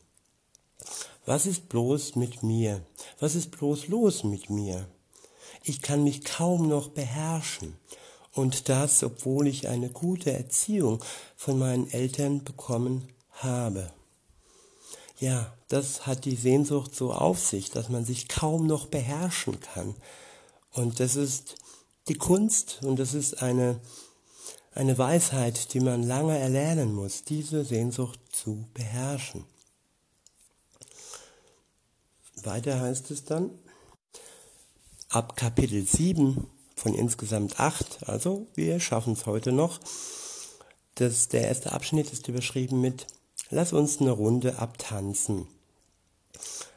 Was 1.25 1.47
ist 1.47 1.69
bloß 1.69 2.15
mit 2.15 2.43
mir? 2.43 2.85
Was 3.19 3.33
ist 3.33 3.51
bloß 3.51 3.87
los 3.87 4.23
mit 4.23 4.49
mir? 4.49 4.87
Ich 5.63 5.81
kann 5.81 6.03
mich 6.03 6.23
kaum 6.23 6.67
noch 6.67 6.89
beherrschen. 6.89 7.77
Und 8.33 8.67
das, 8.67 9.03
obwohl 9.03 9.47
ich 9.47 9.67
eine 9.67 9.89
gute 9.89 10.33
Erziehung 10.33 11.03
von 11.35 11.57
meinen 11.57 11.89
Eltern 11.89 12.43
bekommen 12.43 13.07
habe. 13.31 13.91
Ja, 15.23 15.53
das 15.69 16.05
hat 16.05 16.25
die 16.25 16.35
Sehnsucht 16.35 16.93
so 16.93 17.13
auf 17.13 17.39
sich, 17.39 17.71
dass 17.71 17.87
man 17.87 18.03
sich 18.03 18.27
kaum 18.27 18.67
noch 18.67 18.87
beherrschen 18.87 19.61
kann. 19.61 19.95
Und 20.73 20.99
das 20.99 21.15
ist 21.15 21.55
die 22.09 22.15
Kunst 22.15 22.81
und 22.83 22.99
das 22.99 23.13
ist 23.13 23.41
eine, 23.41 23.79
eine 24.73 24.97
Weisheit, 24.97 25.73
die 25.73 25.79
man 25.79 26.03
lange 26.03 26.37
erlernen 26.37 26.93
muss, 26.93 27.23
diese 27.23 27.63
Sehnsucht 27.63 28.19
zu 28.33 28.67
beherrschen. 28.73 29.45
Weiter 32.43 32.81
heißt 32.81 33.09
es 33.09 33.23
dann, 33.23 33.49
ab 35.07 35.37
Kapitel 35.37 35.87
7 35.87 36.49
von 36.75 36.93
insgesamt 36.93 37.61
8, 37.61 38.09
also 38.09 38.47
wir 38.55 38.81
schaffen 38.81 39.13
es 39.13 39.25
heute 39.25 39.53
noch, 39.53 39.79
das, 40.95 41.29
der 41.29 41.47
erste 41.47 41.71
Abschnitt 41.71 42.11
ist 42.11 42.27
überschrieben 42.27 42.81
mit 42.81 43.07
Lass 43.53 43.71
uns 43.71 44.01
eine 44.01 44.09
Runde 44.09 44.57
abtanzen. 44.57 45.45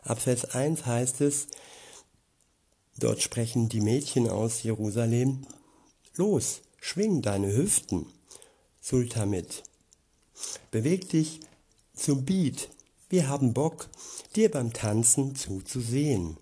Ab 0.03 0.21
Vers 0.21 0.45
1 0.45 0.85
heißt 0.85 1.23
es, 1.23 1.47
dort 2.99 3.23
sprechen 3.23 3.71
die 3.71 3.81
Mädchen 3.81 4.29
aus 4.29 4.63
Jerusalem, 4.63 5.47
Los, 6.17 6.61
schwing 6.79 7.23
deine 7.23 7.51
Hüften, 7.57 8.05
Sultamit. 8.83 9.63
Beweg 10.71 11.09
dich 11.09 11.41
zum 11.95 12.27
Beat. 12.27 12.69
Wir 13.09 13.31
haben 13.31 13.55
Bock, 13.55 13.89
dir 14.35 14.51
beim 14.51 14.75
Tanzen 14.75 15.35
zuzusehen. 15.35 16.37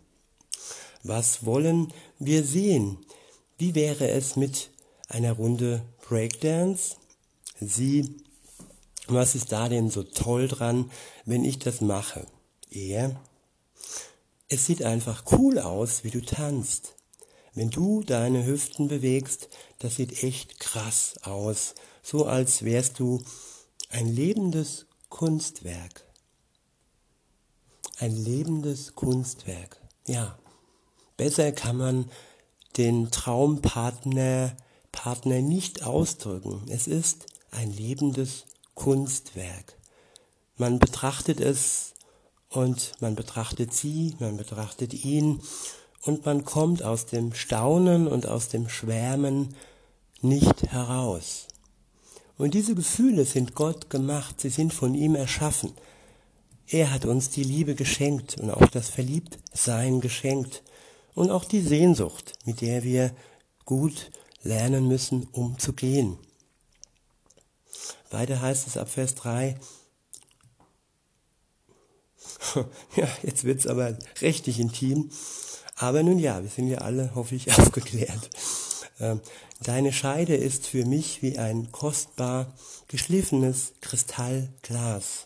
Was 1.05 1.47
wollen 1.47 1.93
wir 2.19 2.43
sehen? 2.43 2.99
Wie 3.57 3.77
wäre 3.77 4.09
es 4.09 4.35
mit 4.35 4.71
einer 5.07 5.35
Runde 5.35 5.85
Breakdance? 6.09 6.97
Sie 7.61 8.17
was 9.07 9.35
ist 9.35 9.53
da 9.53 9.69
denn 9.69 9.91
so 9.91 10.03
toll 10.03 10.49
dran, 10.49 10.91
wenn 11.25 11.45
ich 11.45 11.59
das 11.59 11.81
mache? 11.81 12.27
Er, 12.71 13.21
es 14.49 14.67
sieht 14.67 14.83
einfach 14.83 15.25
cool 15.33 15.59
aus, 15.59 16.05
wie 16.05 16.11
du 16.11 16.23
tanzt. 16.23 16.95
Wenn 17.55 17.71
du 17.71 18.03
deine 18.03 18.45
Hüften 18.45 18.89
bewegst, 18.89 19.49
das 19.79 19.97
sieht 19.97 20.23
echt 20.23 20.59
krass 20.59 21.15
aus, 21.23 21.75
so 22.03 22.27
als 22.27 22.65
wärst 22.65 22.99
du 22.99 23.23
ein 23.91 24.09
lebendes 24.09 24.87
Kunstwerk. 25.09 26.05
ein 27.99 28.17
lebendes 28.17 28.95
Kunstwerk. 28.97 29.81
Ja, 30.07 30.37
besser 31.17 31.53
kann 31.53 31.77
man 31.77 32.11
den 32.77 33.11
Traumpartner 33.13 34.57
Partner 34.91 35.41
nicht 35.43 35.83
ausdrücken. 35.83 36.63
Es 36.69 36.87
ist 36.87 37.27
ein 37.51 37.73
lebendes 37.73 38.47
Kunstwerk. 38.75 39.77
Man 40.57 40.79
betrachtet 40.79 41.41
es 41.41 41.95
und 42.49 42.93
man 43.01 43.15
betrachtet 43.15 43.73
sie, 43.73 44.15
man 44.21 44.37
betrachtet 44.37 44.95
ihn 44.95 45.41
und 46.03 46.27
man 46.27 46.45
kommt 46.45 46.83
aus 46.83 47.07
dem 47.07 47.35
Staunen 47.35 48.07
und 48.07 48.27
aus 48.27 48.49
dem 48.49 48.69
Schwärmen 48.69 49.55
nicht 50.21 50.63
heraus. 50.71 51.49
Und 52.37 52.55
diese 52.55 52.75
Gefühle 52.75 53.25
sind 53.25 53.55
Gott 53.55 53.91
gemacht, 53.91 54.41
sie 54.41 54.49
sind 54.49 54.75
von 54.75 54.95
ihm 54.95 55.15
erschaffen. 55.15 55.73
Er 56.67 56.93
hat 56.93 57.05
uns 57.05 57.31
die 57.31 57.45
Liebe 57.45 57.75
geschenkt 57.75 58.39
und 58.41 58.51
auch 58.51 58.67
das 58.69 58.89
Verliebtsein 58.89 60.01
geschenkt 60.01 60.63
und 61.15 61.31
auch 61.31 61.45
die 61.45 61.61
Sehnsucht, 61.61 62.33
mit 62.45 62.61
der 62.61 62.83
wir 62.83 63.15
gut 63.65 64.11
lernen 64.43 64.89
müssen, 64.89 65.29
umzugehen. 65.33 66.19
Weiter 68.11 68.41
heißt 68.41 68.67
es 68.67 68.77
ab 68.77 68.89
Vers 68.89 69.15
3, 69.17 69.59
ja, 72.97 73.09
jetzt 73.23 73.45
wird's 73.45 73.67
aber 73.67 73.97
richtig 74.21 74.59
intim. 74.61 75.11
Aber 75.77 76.03
nun 76.03 76.19
ja, 76.19 76.43
wir 76.43 76.51
sind 76.51 76.69
ja 76.69 76.79
alle, 76.79 77.15
hoffe 77.15 77.35
ich, 77.35 77.53
aufgeklärt. 77.59 78.31
Ähm, 79.01 79.21
deine 79.63 79.93
Scheide 79.93 80.37
ist 80.37 80.67
für 80.67 80.85
mich 80.85 81.23
wie 81.23 81.39
ein 81.39 81.73
kostbar 81.73 82.53
geschliffenes 82.89 83.73
Kristallglas, 83.81 85.25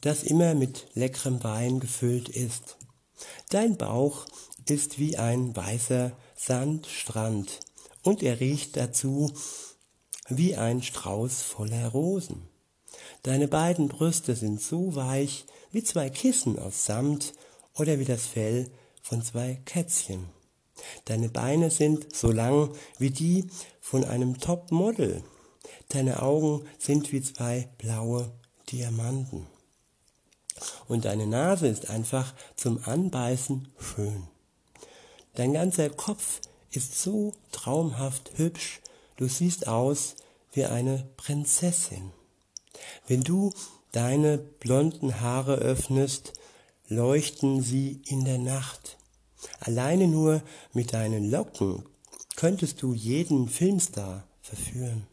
das 0.00 0.22
immer 0.24 0.54
mit 0.54 0.86
leckerem 0.94 1.42
Wein 1.44 1.80
gefüllt 1.80 2.28
ist. 2.28 2.76
Dein 3.50 3.76
Bauch 3.76 4.26
ist 4.68 4.98
wie 4.98 5.16
ein 5.16 5.54
weißer 5.54 6.12
Sandstrand 6.36 7.60
und 8.02 8.22
er 8.22 8.40
riecht 8.40 8.76
dazu 8.76 9.32
wie 10.30 10.56
ein 10.56 10.82
Strauß 10.82 11.42
voller 11.42 11.88
Rosen. 11.88 12.48
Deine 13.22 13.48
beiden 13.48 13.88
Brüste 13.88 14.34
sind 14.34 14.60
so 14.60 14.94
weich 14.94 15.44
wie 15.72 15.84
zwei 15.84 16.08
Kissen 16.10 16.58
aus 16.58 16.86
Samt 16.86 17.34
oder 17.74 17.98
wie 17.98 18.04
das 18.04 18.26
Fell 18.26 18.70
von 19.02 19.22
zwei 19.22 19.60
Kätzchen. 19.64 20.26
Deine 21.04 21.28
Beine 21.28 21.70
sind 21.70 22.14
so 22.14 22.30
lang 22.30 22.70
wie 22.98 23.10
die 23.10 23.46
von 23.80 24.04
einem 24.04 24.38
Topmodel. 24.38 25.22
Deine 25.88 26.22
Augen 26.22 26.66
sind 26.78 27.12
wie 27.12 27.22
zwei 27.22 27.68
blaue 27.78 28.32
Diamanten. 28.70 29.46
Und 30.88 31.04
deine 31.04 31.26
Nase 31.26 31.68
ist 31.68 31.90
einfach 31.90 32.34
zum 32.56 32.82
Anbeißen 32.84 33.68
schön. 33.78 34.28
Dein 35.34 35.52
ganzer 35.52 35.90
Kopf 35.90 36.40
ist 36.70 37.00
so 37.00 37.32
traumhaft 37.52 38.32
hübsch, 38.36 38.80
du 39.20 39.28
siehst 39.28 39.68
aus 39.68 40.16
wie 40.52 40.64
eine 40.64 41.06
Prinzessin. 41.18 42.10
Wenn 43.06 43.22
du 43.22 43.52
deine 43.92 44.38
blonden 44.38 45.20
Haare 45.20 45.56
öffnest, 45.56 46.32
leuchten 46.88 47.62
sie 47.62 48.00
in 48.06 48.24
der 48.24 48.38
Nacht. 48.38 48.96
Alleine 49.60 50.08
nur 50.08 50.42
mit 50.72 50.94
deinen 50.94 51.30
Locken 51.30 51.84
könntest 52.34 52.80
du 52.80 52.94
jeden 52.94 53.48
Filmstar 53.48 54.24
verführen. 54.40 55.06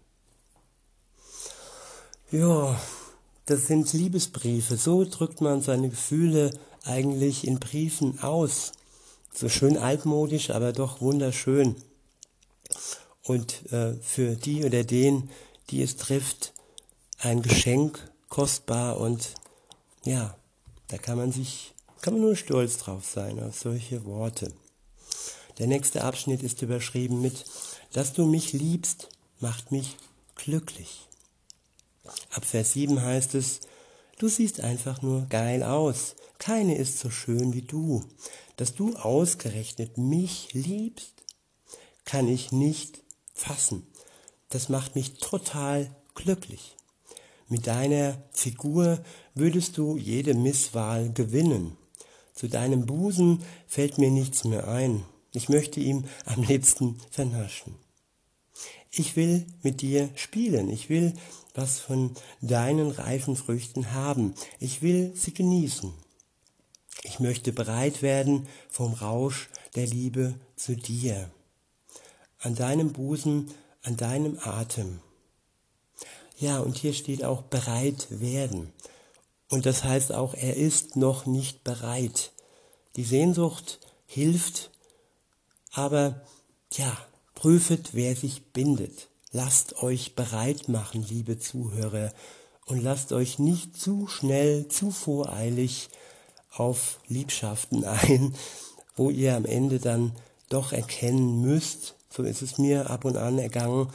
Ja, 2.31 2.79
das 3.45 3.67
sind 3.67 3.91
Liebesbriefe. 3.91 4.77
So 4.77 5.03
drückt 5.03 5.41
man 5.41 5.61
seine 5.61 5.89
Gefühle 5.89 6.57
eigentlich 6.85 7.45
in 7.45 7.59
Briefen 7.59 8.19
aus. 8.21 8.71
So 9.33 9.49
schön 9.49 9.77
altmodisch, 9.77 10.49
aber 10.49 10.71
doch 10.71 11.01
wunderschön. 11.01 11.75
Und 13.27 13.71
äh, 13.71 13.93
für 14.01 14.35
die 14.35 14.63
oder 14.63 14.83
den, 14.83 15.29
die 15.69 15.81
es 15.81 15.97
trifft, 15.97 16.53
ein 17.19 17.41
Geschenk, 17.41 18.11
kostbar 18.29 18.99
und 18.99 19.33
ja, 20.03 20.37
da 20.87 20.97
kann 20.97 21.17
man 21.17 21.31
sich 21.31 21.73
kann 22.01 22.13
man 22.13 22.21
nur 22.21 22.35
stolz 22.35 22.77
drauf 22.77 23.05
sein 23.05 23.41
auf 23.41 23.59
solche 23.59 24.05
Worte. 24.05 24.53
Der 25.57 25.67
nächste 25.67 26.03
Abschnitt 26.03 26.43
ist 26.43 26.61
überschrieben 26.61 27.21
mit, 27.21 27.43
dass 27.91 28.13
du 28.13 28.25
mich 28.25 28.53
liebst, 28.53 29.09
macht 29.39 29.71
mich 29.71 29.97
glücklich. 30.35 31.07
Ab 32.31 32.45
Vers 32.45 32.73
7 32.73 33.01
heißt 33.01 33.35
es, 33.35 33.61
du 34.19 34.27
siehst 34.27 34.61
einfach 34.61 35.01
nur 35.01 35.25
geil 35.29 35.63
aus. 35.63 36.15
Keine 36.37 36.77
ist 36.77 36.99
so 36.99 37.09
schön 37.09 37.53
wie 37.53 37.63
du. 37.63 38.05
Dass 38.55 38.75
du 38.75 38.95
ausgerechnet 38.95 39.97
mich 39.97 40.53
liebst, 40.53 41.13
kann 42.05 42.27
ich 42.27 42.51
nicht 42.51 43.03
fassen. 43.37 43.87
Das 44.49 44.69
macht 44.69 44.95
mich 44.95 45.19
total 45.19 45.89
glücklich. 46.15 46.75
Mit 47.49 47.67
deiner 47.67 48.21
Figur 48.31 48.99
würdest 49.33 49.77
du 49.77 49.97
jede 49.97 50.33
Misswahl 50.33 51.11
gewinnen. 51.13 51.77
Zu 52.33 52.47
deinem 52.49 52.85
Busen 52.85 53.43
fällt 53.67 53.97
mir 53.97 54.11
nichts 54.11 54.43
mehr 54.43 54.67
ein. 54.67 55.05
Ich 55.33 55.49
möchte 55.49 55.79
ihm 55.79 56.05
am 56.25 56.43
liebsten 56.43 56.99
vernaschen. 57.09 57.75
Ich 58.91 59.15
will 59.15 59.45
mit 59.61 59.81
dir 59.81 60.09
spielen. 60.15 60.69
Ich 60.69 60.89
will 60.89 61.13
was 61.53 61.79
von 61.79 62.11
deinen 62.41 62.91
reifen 62.91 63.35
Früchten 63.35 63.91
haben. 63.91 64.35
Ich 64.59 64.81
will 64.81 65.11
sie 65.15 65.33
genießen. 65.33 65.91
Ich 67.03 67.19
möchte 67.19 67.51
bereit 67.51 68.01
werden 68.01 68.47
vom 68.69 68.93
Rausch 68.93 69.49
der 69.75 69.87
Liebe 69.87 70.35
zu 70.55 70.75
dir. 70.75 71.31
An 72.47 72.55
deinem 72.55 72.93
Busen, 72.93 73.51
an 73.83 73.97
deinem 73.97 74.39
Atem. 74.41 75.01
Ja, 76.37 76.59
und 76.59 76.77
hier 76.77 76.93
steht 76.93 77.25
auch 77.25 77.41
bereit 77.41 78.07
werden. 78.09 78.71
Und 79.49 79.65
das 79.65 79.83
heißt 79.83 80.13
auch, 80.13 80.33
er 80.33 80.55
ist 80.55 80.95
noch 80.95 81.25
nicht 81.25 81.65
bereit. 81.65 82.31
Die 82.95 83.03
Sehnsucht 83.03 83.79
hilft, 84.05 84.71
aber 85.73 86.21
ja, 86.71 86.97
prüfet, 87.35 87.89
wer 87.91 88.15
sich 88.15 88.45
bindet. 88.53 89.09
Lasst 89.33 89.83
euch 89.83 90.15
bereit 90.15 90.69
machen, 90.69 91.05
liebe 91.05 91.39
Zuhörer, 91.39 92.13
und 92.65 92.81
lasst 92.81 93.11
euch 93.11 93.39
nicht 93.39 93.77
zu 93.77 94.07
schnell, 94.07 94.69
zu 94.69 94.91
voreilig 94.91 95.89
auf 96.53 97.01
Liebschaften 97.09 97.83
ein, 97.83 98.33
wo 98.95 99.09
ihr 99.09 99.35
am 99.35 99.43
Ende 99.43 99.79
dann 99.79 100.13
doch 100.47 100.71
erkennen 100.71 101.41
müsst, 101.41 101.96
so 102.17 102.23
ist 102.23 102.41
es 102.41 102.57
mir 102.57 102.89
ab 102.89 103.05
und 103.05 103.15
an 103.15 103.37
ergangen, 103.37 103.91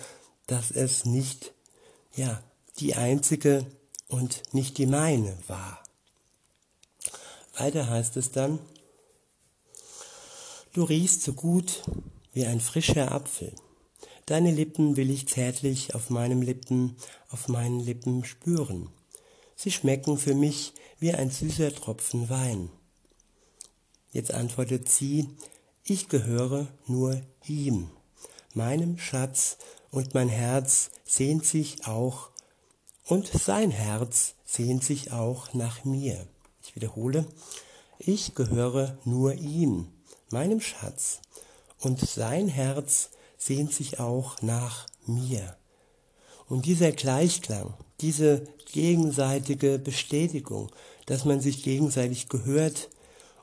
dass 0.47 0.71
es 0.71 1.05
nicht, 1.05 1.53
ja, 2.15 2.41
die 2.79 2.95
einzige 2.95 3.67
und 4.07 4.43
nicht 4.53 4.79
die 4.79 4.87
meine 4.87 5.37
war. 5.49 5.83
Weiter 7.57 7.91
heißt 7.91 8.17
es 8.17 8.31
dann, 8.31 8.61
du 10.73 10.85
riechst 10.85 11.23
so 11.23 11.33
gut 11.33 11.83
wie 12.33 12.47
ein 12.47 12.61
frischer 12.61 13.11
Apfel. 13.11 13.53
Deine 14.27 14.53
Lippen 14.53 14.97
will 14.97 15.11
ich 15.11 15.27
zärtlich 15.27 15.97
auf 15.97 16.09
meinem 16.09 16.43
Lippen, 16.43 16.97
auf 17.29 17.49
meinen 17.49 17.81
Lippen 17.81 18.25
spüren. 18.25 18.89
Sie 19.57 19.73
schmecken 19.73 20.17
für 20.17 20.35
mich 20.35 20.75
wie 21.01 21.13
ein 21.13 21.31
süßer 21.31 21.75
Tropfen 21.75 22.31
Wein. 22.31 22.71
Jetzt 24.13 24.33
antwortet 24.33 24.89
sie, 24.89 25.29
ich 25.83 26.09
gehöre 26.09 26.69
nur 26.87 27.21
ihm. 27.49 27.91
Meinem 28.55 28.99
Schatz 28.99 29.57
und 29.91 30.15
mein 30.15 30.29
Herz 30.29 30.91
sehnt 31.05 31.47
sich 31.47 31.87
auch 31.87 32.31
und 33.07 33.27
sein 33.27 33.71
Herz 33.71 34.35
sehnt 34.45 34.85
sich 34.85 35.13
auch 35.13 35.55
nach 35.55 35.85
mir. 35.85 36.27
Ich 36.63 36.75
wiederhole, 36.75 37.27
ich 37.99 38.35
gehöre 38.35 38.99
nur 39.05 39.35
ihm, 39.35 39.89
meinem 40.31 40.61
Schatz, 40.61 41.21
und 41.81 42.01
sein 42.01 42.49
Herz 42.49 43.11
sehnt 43.39 43.73
sich 43.73 43.99
auch 43.99 44.41
nach 44.43 44.87
mir. 45.07 45.57
Und 46.49 46.67
dieser 46.67 46.93
Gleichklang, 46.93 47.75
diese 48.01 48.47
gegenseitige 48.73 49.79
Bestätigung, 49.79 50.71
dass 51.07 51.25
man 51.25 51.41
sich 51.41 51.63
gegenseitig 51.63 52.29
gehört 52.29 52.91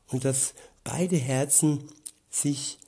und 0.08 0.26
dass 0.26 0.54
beide 0.84 1.18
Herzen 1.18 1.90
sich 2.30 2.80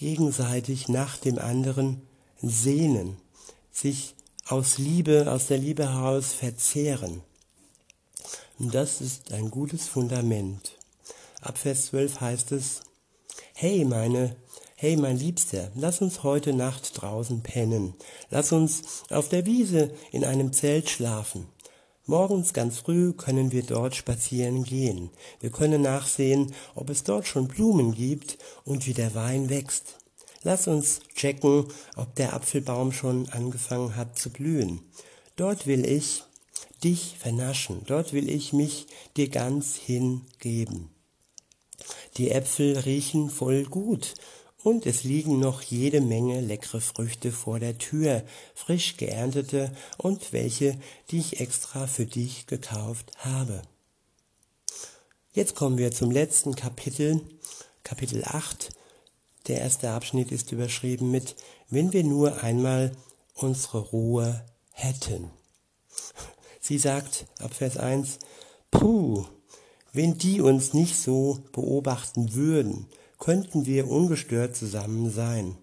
gegenseitig 0.00 0.88
nach 0.88 1.18
dem 1.18 1.38
anderen 1.38 2.00
sehnen, 2.40 3.18
sich 3.70 4.14
aus 4.46 4.78
Liebe, 4.78 5.30
aus 5.30 5.48
der 5.48 5.58
Liebe 5.58 5.92
heraus 5.92 6.32
verzehren. 6.32 7.20
Und 8.58 8.74
das 8.74 9.02
ist 9.02 9.32
ein 9.32 9.50
gutes 9.50 9.88
Fundament. 9.88 10.72
Ab 11.42 11.58
Vers 11.58 11.86
12 11.86 12.20
heißt 12.20 12.52
es, 12.52 12.80
Hey 13.52 13.84
meine, 13.84 14.36
hey 14.74 14.96
mein 14.96 15.18
Liebster, 15.18 15.70
lass 15.74 16.00
uns 16.00 16.22
heute 16.22 16.54
Nacht 16.54 17.02
draußen 17.02 17.42
pennen. 17.42 17.92
Lass 18.30 18.52
uns 18.52 19.04
auf 19.10 19.28
der 19.28 19.44
Wiese 19.44 19.92
in 20.12 20.24
einem 20.24 20.54
Zelt 20.54 20.88
schlafen. 20.88 21.46
Morgens 22.06 22.52
ganz 22.52 22.78
früh 22.78 23.12
können 23.12 23.52
wir 23.52 23.62
dort 23.62 23.94
spazieren 23.94 24.64
gehen. 24.64 25.10
Wir 25.40 25.50
können 25.50 25.82
nachsehen, 25.82 26.52
ob 26.74 26.90
es 26.90 27.04
dort 27.04 27.26
schon 27.26 27.46
Blumen 27.46 27.94
gibt 27.94 28.38
und 28.64 28.86
wie 28.86 28.94
der 28.94 29.14
Wein 29.14 29.50
wächst. 29.50 29.98
Lass 30.42 30.66
uns 30.66 31.00
checken, 31.14 31.66
ob 31.96 32.14
der 32.14 32.32
Apfelbaum 32.32 32.92
schon 32.92 33.28
angefangen 33.28 33.96
hat 33.96 34.18
zu 34.18 34.30
blühen. 34.30 34.80
Dort 35.36 35.66
will 35.66 35.84
ich 35.84 36.24
dich 36.82 37.16
vernaschen, 37.18 37.82
dort 37.86 38.12
will 38.12 38.30
ich 38.30 38.52
mich 38.52 38.86
dir 39.16 39.28
ganz 39.28 39.76
hingeben. 39.76 40.88
Die 42.16 42.30
Äpfel 42.30 42.78
riechen 42.78 43.30
voll 43.30 43.64
gut 43.64 44.14
und 44.62 44.86
es 44.86 45.04
liegen 45.04 45.38
noch 45.38 45.62
jede 45.62 46.00
Menge 46.00 46.40
leckere 46.40 46.80
Früchte 46.80 47.32
vor 47.32 47.58
der 47.60 47.78
Tür, 47.78 48.22
frisch 48.54 48.96
geerntete 48.96 49.72
und 49.96 50.32
welche, 50.32 50.78
die 51.10 51.18
ich 51.18 51.40
extra 51.40 51.86
für 51.86 52.06
dich 52.06 52.46
gekauft 52.46 53.12
habe. 53.18 53.62
Jetzt 55.32 55.54
kommen 55.54 55.78
wir 55.78 55.92
zum 55.92 56.10
letzten 56.10 56.56
Kapitel, 56.56 57.20
Kapitel 57.84 58.24
8. 58.24 58.70
Der 59.46 59.60
erste 59.60 59.90
Abschnitt 59.90 60.32
ist 60.32 60.52
überschrieben 60.52 61.10
mit 61.10 61.36
Wenn 61.68 61.92
wir 61.92 62.04
nur 62.04 62.42
einmal 62.42 62.92
unsere 63.34 63.78
Ruhe 63.78 64.44
hätten. 64.72 65.30
Sie 66.60 66.78
sagt 66.78 67.26
ab 67.38 67.54
Vers 67.54 67.76
1, 67.76 68.18
Puh, 68.70 69.24
wenn 69.92 70.18
die 70.18 70.40
uns 70.40 70.74
nicht 70.74 70.96
so 70.96 71.38
beobachten 71.52 72.34
würden, 72.34 72.86
könnten 73.20 73.66
wir 73.66 73.88
ungestört 73.88 74.56
zusammen 74.56 75.10
sein. 75.10 75.56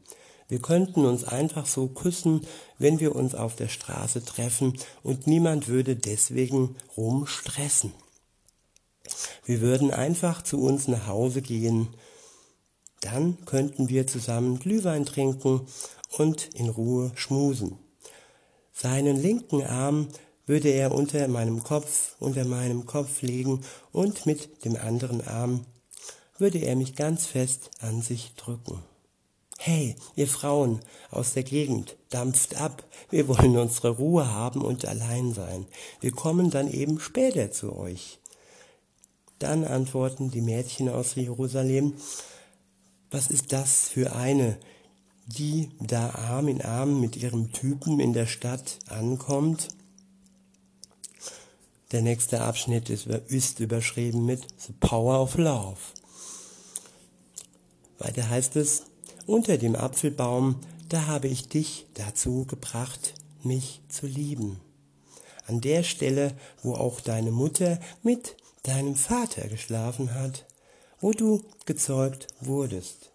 Wir 0.47 0.59
könnten 0.59 1.05
uns 1.05 1.25
einfach 1.25 1.65
so 1.65 1.87
küssen, 1.87 2.47
wenn 2.79 3.01
wir 3.01 3.15
uns 3.15 3.35
auf 3.35 3.55
der 3.57 3.67
Straße 3.67 4.23
treffen 4.23 4.77
und 5.03 5.27
niemand 5.27 5.67
würde 5.67 5.97
deswegen 5.97 6.77
rumstressen. 6.95 7.91
Wir 9.43 9.59
würden 9.59 9.91
einfach 9.91 10.41
zu 10.41 10.61
uns 10.61 10.87
nach 10.87 11.07
Hause 11.07 11.41
gehen. 11.41 11.89
Dann 13.01 13.43
könnten 13.45 13.89
wir 13.89 14.07
zusammen 14.07 14.59
Glühwein 14.59 15.05
trinken 15.05 15.67
und 16.17 16.49
in 16.53 16.69
Ruhe 16.69 17.11
schmusen. 17.15 17.77
Seinen 18.71 19.17
linken 19.17 19.63
Arm 19.63 20.07
würde 20.45 20.69
er 20.69 20.93
unter 20.93 21.27
meinem 21.27 21.63
Kopf, 21.63 22.15
unter 22.19 22.45
meinem 22.45 22.85
Kopf 22.85 23.21
legen 23.21 23.61
und 23.91 24.25
mit 24.25 24.63
dem 24.63 24.77
anderen 24.77 25.25
Arm 25.27 25.65
würde 26.37 26.59
er 26.59 26.75
mich 26.75 26.95
ganz 26.95 27.25
fest 27.25 27.71
an 27.79 28.01
sich 28.01 28.33
drücken. 28.35 28.83
Hey, 29.59 29.95
ihr 30.15 30.27
Frauen 30.27 30.79
aus 31.09 31.33
der 31.33 31.43
Gegend, 31.43 31.97
dampft 32.09 32.55
ab, 32.55 32.83
wir 33.09 33.27
wollen 33.27 33.57
unsere 33.57 33.89
Ruhe 33.89 34.31
haben 34.31 34.61
und 34.61 34.85
allein 34.85 35.33
sein. 35.33 35.65
Wir 35.99 36.11
kommen 36.11 36.51
dann 36.51 36.71
eben 36.71 36.99
später 36.99 37.51
zu 37.51 37.75
euch. 37.75 38.19
Dann 39.39 39.65
antworten 39.65 40.31
die 40.31 40.41
Mädchen 40.41 40.89
aus 40.89 41.15
Jerusalem, 41.15 41.93
was 43.09 43.27
ist 43.27 43.51
das 43.51 43.89
für 43.89 44.15
eine, 44.15 44.57
die 45.25 45.69
da 45.79 46.11
Arm 46.11 46.47
in 46.47 46.61
Arm 46.61 47.01
mit 47.01 47.15
ihrem 47.15 47.51
Typen 47.51 47.99
in 47.99 48.13
der 48.13 48.27
Stadt 48.27 48.79
ankommt? 48.87 49.69
Der 51.91 52.01
nächste 52.01 52.41
Abschnitt 52.41 52.89
ist, 52.89 53.59
überschrieben 53.59 54.25
mit 54.25 54.45
The 54.59 54.73
Power 54.79 55.21
of 55.21 55.37
Love. 55.37 55.77
Weiter 57.99 58.29
heißt 58.29 58.55
es, 58.55 58.83
unter 59.25 59.57
dem 59.57 59.75
Apfelbaum, 59.75 60.59
da 60.89 61.07
habe 61.07 61.27
ich 61.27 61.49
dich 61.49 61.87
dazu 61.93 62.45
gebracht, 62.45 63.13
mich 63.43 63.81
zu 63.89 64.07
lieben. 64.07 64.59
An 65.45 65.61
der 65.61 65.83
Stelle, 65.83 66.33
wo 66.61 66.73
auch 66.73 67.01
deine 67.01 67.31
Mutter 67.31 67.79
mit 68.03 68.35
deinem 68.63 68.95
Vater 68.95 69.47
geschlafen 69.47 70.13
hat, 70.13 70.45
wo 70.99 71.11
du 71.11 71.43
gezeugt 71.65 72.27
wurdest. 72.41 73.11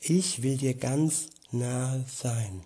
Ich 0.00 0.42
will 0.42 0.56
dir 0.56 0.74
ganz 0.74 1.28
nahe 1.50 2.04
sein. 2.08 2.64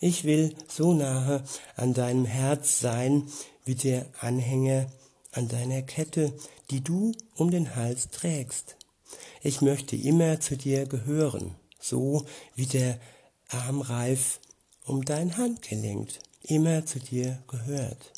Ich 0.00 0.24
will 0.24 0.54
so 0.66 0.94
nahe 0.94 1.44
an 1.76 1.94
deinem 1.94 2.24
Herz 2.24 2.80
sein, 2.80 3.28
wie 3.64 3.74
der 3.74 4.06
Anhänger 4.20 4.86
an 5.32 5.48
deiner 5.48 5.82
Kette, 5.82 6.32
die 6.70 6.82
du 6.82 7.12
um 7.36 7.50
den 7.50 7.76
Hals 7.76 8.08
trägst. 8.08 8.76
Ich 9.42 9.60
möchte 9.60 9.96
immer 9.96 10.40
zu 10.40 10.56
dir 10.56 10.86
gehören, 10.86 11.54
so 11.78 12.26
wie 12.54 12.66
der 12.66 13.00
Armreif 13.48 14.40
um 14.84 15.04
dein 15.04 15.36
Handgelenk 15.36 16.10
immer 16.42 16.84
zu 16.86 16.98
dir 16.98 17.42
gehört. 17.48 18.12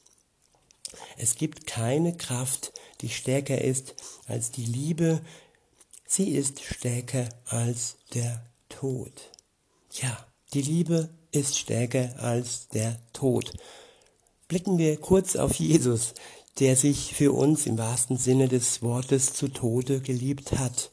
Es 1.17 1.37
gibt 1.37 1.67
keine 1.67 2.17
Kraft, 2.17 2.73
die 3.01 3.09
stärker 3.09 3.61
ist 3.61 3.95
als 4.27 4.51
die 4.51 4.65
Liebe. 4.65 5.21
Sie 6.07 6.31
ist 6.31 6.63
stärker 6.63 7.29
als 7.47 7.97
der 8.15 8.45
Tod. 8.69 9.31
Ja, 9.93 10.27
die 10.53 10.63
Liebe 10.63 11.09
ist 11.31 11.59
stärker 11.59 12.15
als 12.19 12.69
der 12.69 12.99
Tod. 13.13 13.53
Blicken 14.49 14.77
wir 14.77 14.99
kurz 14.99 15.37
auf 15.37 15.55
Jesus, 15.55 16.15
der 16.59 16.77
sich 16.77 17.15
für 17.15 17.33
uns 17.33 17.67
im 17.67 17.79
wahrsten 17.79 18.17
Sinne 18.17 18.49
des 18.49 18.83
Wortes 18.83 19.33
zu 19.33 19.49
Tode 19.49 20.01
geliebt 20.01 20.53
hat. 20.59 20.91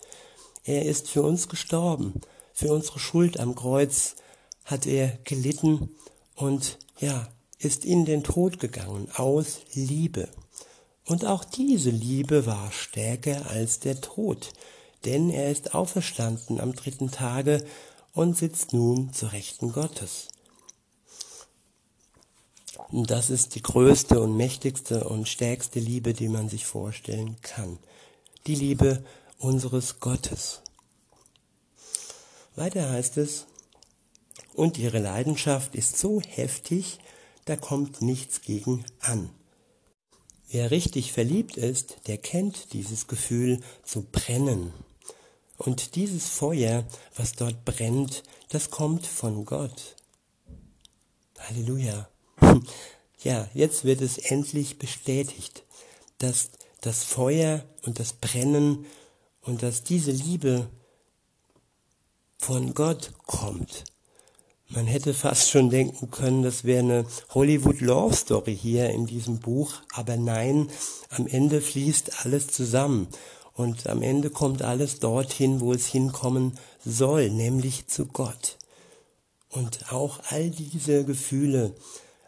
Er 0.64 0.86
ist 0.86 1.10
für 1.10 1.24
uns 1.24 1.49
gestorben. 1.49 2.22
Für 2.53 2.74
unsere 2.74 2.99
Schuld 2.99 3.39
am 3.39 3.55
Kreuz 3.55 4.16
hat 4.66 4.86
er 4.86 5.18
gelitten 5.24 5.95
und 6.36 6.78
ja, 6.99 7.28
ist 7.57 7.86
in 7.86 8.05
den 8.05 8.24
Tod 8.24 8.60
gegangen 8.60 9.10
aus 9.16 9.60
Liebe. 9.74 10.30
Und 11.05 11.26
auch 11.26 11.43
diese 11.43 11.89
Liebe 11.89 12.45
war 12.45 12.72
stärker 12.72 13.49
als 13.49 13.80
der 13.80 13.99
Tod, 13.99 14.53
denn 15.05 15.30
er 15.30 15.51
ist 15.51 15.74
auferstanden 15.74 16.62
am 16.62 16.74
dritten 16.74 17.12
Tage 17.12 17.66
und 18.14 18.38
sitzt 18.38 18.74
nun 18.74 19.12
zur 19.14 19.32
Rechten 19.32 19.72
Gottes. 19.72 20.28
Das 22.91 23.30
ist 23.30 23.55
die 23.55 23.61
größte 23.61 24.19
und 24.19 24.36
mächtigste 24.36 25.03
und 25.03 25.27
stärkste 25.27 25.80
Liebe, 25.80 26.13
die 26.13 26.27
man 26.27 26.49
sich 26.49 26.65
vorstellen 26.65 27.38
kann. 27.41 27.77
Die 28.47 28.55
Liebe 28.55 29.03
unseres 29.38 29.99
Gottes. 29.99 30.61
Weiter 32.55 32.89
heißt 32.89 33.17
es, 33.17 33.45
und 34.53 34.77
ihre 34.77 34.99
Leidenschaft 34.99 35.75
ist 35.75 35.97
so 35.97 36.21
heftig, 36.21 36.99
da 37.45 37.55
kommt 37.55 38.01
nichts 38.01 38.41
gegen 38.41 38.84
an. 38.99 39.30
Wer 40.49 40.71
richtig 40.71 41.13
verliebt 41.13 41.57
ist, 41.57 41.97
der 42.07 42.17
kennt 42.17 42.73
dieses 42.73 43.07
Gefühl 43.07 43.61
zu 43.84 44.01
brennen. 44.01 44.73
Und 45.57 45.95
dieses 45.95 46.27
Feuer, 46.27 46.86
was 47.15 47.34
dort 47.34 47.65
brennt, 47.65 48.23
das 48.49 48.71
kommt 48.71 49.05
von 49.05 49.45
Gott. 49.45 49.95
Halleluja. 51.38 52.09
Ja, 53.22 53.49
jetzt 53.53 53.84
wird 53.84 54.01
es 54.01 54.18
endlich 54.18 54.80
bestätigt, 54.80 55.64
dass 56.18 56.51
das 56.82 57.03
Feuer 57.03 57.64
und 57.86 57.99
das 57.99 58.14
Brennen 58.14 58.86
und 59.41 59.64
dass 59.64 59.84
diese 59.84 60.12
Liebe 60.12 60.70
von 62.38 62.74
Gott 62.74 63.12
kommt. 63.26 63.84
Man 64.70 64.86
hätte 64.86 65.16
fast 65.16 65.49
schon 65.49 65.72
denken 65.72 66.12
können, 66.12 66.43
das 66.43 66.64
wäre 66.64 66.80
eine 66.80 67.05
Hollywood 67.34 67.82
Love 67.82 68.16
Story 68.16 68.55
hier 68.55 68.91
in 68.91 69.07
diesem 69.07 69.39
Buch, 69.39 69.74
aber 69.93 70.16
nein, 70.16 70.70
am 71.10 71.26
Ende 71.26 71.60
fließt 71.60 72.24
alles 72.24 72.47
zusammen 72.47 73.07
und 73.55 73.88
am 73.88 74.03
Ende 74.03 74.30
kommt 74.30 74.62
alles 74.62 74.99
dorthin, 74.99 75.60
wo 75.60 75.74
es 75.74 75.88
hinkommen 75.88 76.57
soll, 76.86 77.32
nämlich 77.32 77.88
zu 77.88 78.05
Gott. 78.05 78.57
Und 79.49 79.91
auch 79.91 80.20
all 80.30 80.51
diese 80.51 81.03
Gefühle, 81.03 81.74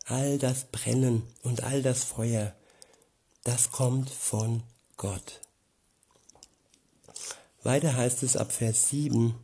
all 0.06 0.38
das 0.38 0.66
Brennen 0.66 1.24
und 1.44 1.64
all 1.64 1.82
das 1.82 2.04
Feuer, 2.04 2.54
das 3.44 3.72
kommt 3.72 4.10
von 4.10 4.64
Gott. 4.98 5.42
Weiter 7.64 7.96
heißt 7.96 8.24
es 8.24 8.38
ab 8.38 8.52
Vers 8.52 8.90
7, 8.90 9.36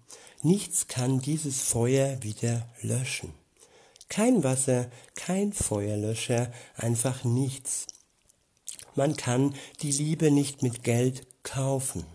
nichts 0.41 0.87
kann 0.87 1.19
dieses 1.19 1.61
Feuer 1.61 2.21
wieder 2.23 2.67
löschen. 2.81 3.33
Kein 4.09 4.43
Wasser, 4.43 4.89
kein 5.15 5.53
Feuerlöscher, 5.53 6.51
einfach 6.75 7.23
nichts. 7.23 7.87
Man 8.95 9.15
kann 9.15 9.53
die 9.81 9.91
Liebe 9.91 10.31
nicht 10.31 10.63
mit 10.63 10.83
Geld 10.83 11.27
kaufen. 11.43 12.05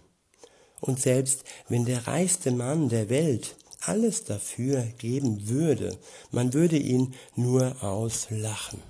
Und 0.80 1.00
selbst 1.00 1.44
wenn 1.68 1.84
der 1.84 2.08
reichste 2.08 2.50
Mann 2.50 2.88
der 2.88 3.08
Welt 3.08 3.56
alles 3.84 4.24
dafür 4.24 4.82
geben 4.98 5.48
würde, 5.48 5.98
man 6.30 6.52
würde 6.52 6.76
ihn 6.76 7.14
nur 7.36 7.82
auslachen. 7.82 8.80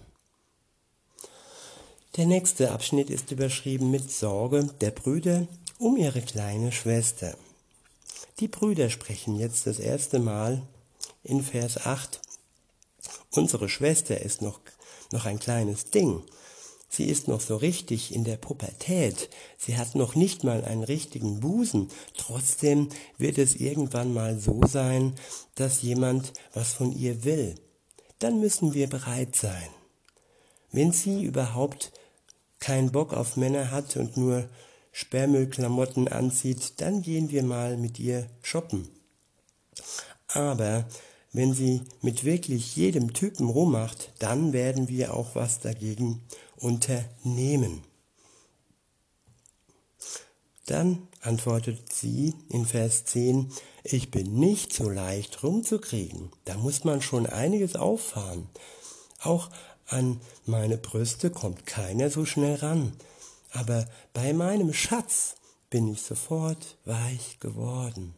Der 2.16 2.26
nächste 2.26 2.72
Abschnitt 2.72 3.08
ist 3.08 3.30
überschrieben 3.30 3.90
mit 3.90 4.10
Sorge 4.10 4.68
der 4.80 4.90
Brüder 4.90 5.46
um 5.78 5.96
ihre 5.96 6.20
kleine 6.20 6.70
Schwester. 6.70 7.36
Die 8.38 8.48
Brüder 8.48 8.90
sprechen 8.90 9.36
jetzt 9.36 9.66
das 9.66 9.78
erste 9.78 10.18
Mal 10.18 10.62
in 11.24 11.42
Vers 11.42 11.86
8. 11.86 12.20
Unsere 13.30 13.68
Schwester 13.68 14.20
ist 14.20 14.42
noch, 14.42 14.60
noch 15.10 15.24
ein 15.24 15.38
kleines 15.38 15.90
Ding. 15.90 16.22
Sie 16.94 17.04
ist 17.04 17.26
noch 17.26 17.40
so 17.40 17.56
richtig 17.56 18.14
in 18.14 18.22
der 18.22 18.36
Pubertät. 18.36 19.30
Sie 19.56 19.78
hat 19.78 19.94
noch 19.94 20.14
nicht 20.14 20.44
mal 20.44 20.62
einen 20.62 20.84
richtigen 20.84 21.40
Busen. 21.40 21.88
Trotzdem 22.18 22.90
wird 23.16 23.38
es 23.38 23.56
irgendwann 23.56 24.12
mal 24.12 24.38
so 24.38 24.60
sein, 24.66 25.14
dass 25.54 25.80
jemand 25.80 26.34
was 26.52 26.74
von 26.74 26.92
ihr 26.92 27.24
will. 27.24 27.54
Dann 28.18 28.40
müssen 28.40 28.74
wir 28.74 28.90
bereit 28.90 29.36
sein. 29.36 29.70
Wenn 30.70 30.92
sie 30.92 31.24
überhaupt 31.24 31.92
keinen 32.60 32.92
Bock 32.92 33.14
auf 33.14 33.38
Männer 33.38 33.70
hat 33.70 33.96
und 33.96 34.18
nur 34.18 34.46
Sperrmüllklamotten 34.92 36.08
anzieht, 36.08 36.74
dann 36.82 37.00
gehen 37.00 37.30
wir 37.30 37.42
mal 37.42 37.78
mit 37.78 37.98
ihr 37.98 38.26
shoppen. 38.42 38.86
Aber 40.28 40.86
wenn 41.32 41.54
sie 41.54 41.80
mit 42.02 42.24
wirklich 42.24 42.76
jedem 42.76 43.14
Typen 43.14 43.48
rummacht, 43.48 44.12
dann 44.18 44.52
werden 44.52 44.88
wir 44.88 45.14
auch 45.14 45.34
was 45.34 45.60
dagegen 45.60 46.20
unternehmen. 46.62 47.82
Dann 50.66 51.08
antwortet 51.20 51.92
sie 51.92 52.34
in 52.48 52.64
Vers 52.64 53.04
10, 53.04 53.52
ich 53.82 54.10
bin 54.10 54.38
nicht 54.38 54.72
so 54.72 54.88
leicht 54.88 55.42
rumzukriegen. 55.42 56.30
Da 56.44 56.56
muss 56.56 56.84
man 56.84 57.02
schon 57.02 57.26
einiges 57.26 57.74
auffahren. 57.74 58.48
Auch 59.20 59.50
an 59.86 60.20
meine 60.46 60.78
Brüste 60.78 61.30
kommt 61.30 61.66
keiner 61.66 62.10
so 62.10 62.24
schnell 62.24 62.56
ran. 62.56 62.92
Aber 63.50 63.86
bei 64.12 64.32
meinem 64.32 64.72
Schatz 64.72 65.34
bin 65.68 65.88
ich 65.88 66.02
sofort 66.02 66.78
weich 66.84 67.40
geworden. 67.40 68.14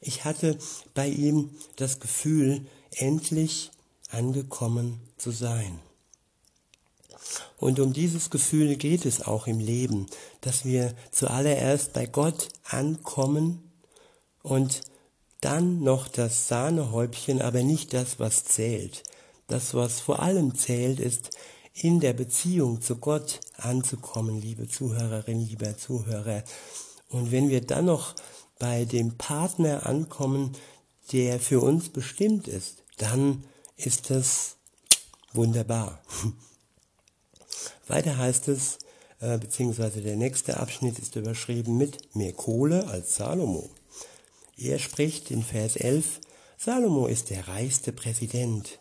Ich 0.00 0.24
hatte 0.24 0.58
bei 0.94 1.08
ihm 1.08 1.50
das 1.76 2.00
Gefühl, 2.00 2.66
endlich 2.92 3.70
angekommen 4.10 5.00
zu 5.18 5.30
sein. 5.30 5.80
Und 7.58 7.80
um 7.80 7.92
dieses 7.92 8.30
Gefühl 8.30 8.76
geht 8.76 9.04
es 9.04 9.22
auch 9.22 9.46
im 9.46 9.58
Leben, 9.58 10.06
dass 10.40 10.64
wir 10.64 10.94
zuallererst 11.10 11.92
bei 11.92 12.06
Gott 12.06 12.48
ankommen 12.64 13.70
und 14.42 14.82
dann 15.40 15.82
noch 15.82 16.08
das 16.08 16.48
Sahnehäubchen, 16.48 17.40
aber 17.42 17.62
nicht 17.62 17.92
das, 17.92 18.18
was 18.18 18.44
zählt. 18.44 19.02
Das, 19.46 19.74
was 19.74 20.00
vor 20.00 20.20
allem 20.20 20.54
zählt, 20.54 21.00
ist 21.00 21.30
in 21.74 22.00
der 22.00 22.12
Beziehung 22.12 22.82
zu 22.82 22.96
Gott 22.96 23.40
anzukommen, 23.56 24.40
liebe 24.40 24.68
Zuhörerin, 24.68 25.40
lieber 25.40 25.76
Zuhörer. 25.76 26.42
Und 27.08 27.30
wenn 27.30 27.48
wir 27.48 27.60
dann 27.60 27.86
noch 27.86 28.14
bei 28.58 28.84
dem 28.84 29.16
Partner 29.16 29.86
ankommen, 29.86 30.56
der 31.12 31.40
für 31.40 31.60
uns 31.60 31.88
bestimmt 31.88 32.48
ist, 32.48 32.82
dann 32.98 33.44
ist 33.76 34.10
das 34.10 34.56
wunderbar. 35.32 36.02
Weiter 37.88 38.16
heißt 38.18 38.48
es, 38.48 38.78
äh, 39.20 39.38
beziehungsweise 39.38 40.00
der 40.00 40.16
nächste 40.16 40.58
Abschnitt 40.58 40.98
ist 40.98 41.16
überschrieben 41.16 41.76
mit 41.76 42.14
mehr 42.14 42.32
Kohle 42.32 42.86
als 42.88 43.16
Salomo. 43.16 43.70
Er 44.56 44.78
spricht 44.78 45.30
in 45.30 45.42
Vers 45.42 45.76
11, 45.76 46.20
Salomo 46.56 47.06
ist 47.06 47.30
der 47.30 47.46
reichste 47.48 47.92
Präsident. 47.92 48.78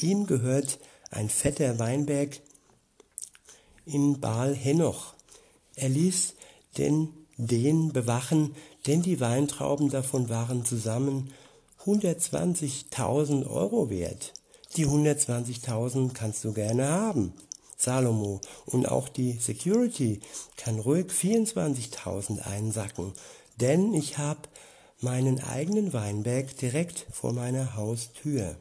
Ihm 0.00 0.26
gehört 0.26 0.78
ein 1.10 1.28
fetter 1.28 1.78
Weinberg 1.78 2.40
in 3.84 4.20
Baal 4.20 4.54
Henoch. 4.54 5.14
Er 5.76 5.88
ließ 5.88 6.34
den, 6.78 7.08
den 7.36 7.92
bewachen, 7.92 8.54
denn 8.86 9.02
die 9.02 9.20
Weintrauben 9.20 9.90
davon 9.90 10.28
waren 10.28 10.64
zusammen 10.64 11.32
120.000 11.84 13.46
Euro 13.48 13.90
wert. 13.90 14.32
Die 14.76 14.86
120.000 14.86 16.12
kannst 16.12 16.44
du 16.44 16.52
gerne 16.52 16.88
haben. 16.88 17.32
Salomo. 17.80 18.40
Und 18.66 18.88
auch 18.88 19.08
die 19.08 19.32
Security 19.32 20.20
kann 20.56 20.78
ruhig 20.78 21.06
24.000 21.06 22.40
einsacken, 22.42 23.12
denn 23.60 23.94
ich 23.94 24.18
habe 24.18 24.40
meinen 25.00 25.42
eigenen 25.42 25.92
Weinberg 25.92 26.56
direkt 26.58 27.06
vor 27.10 27.32
meiner 27.32 27.74
Haustür. 27.76 28.56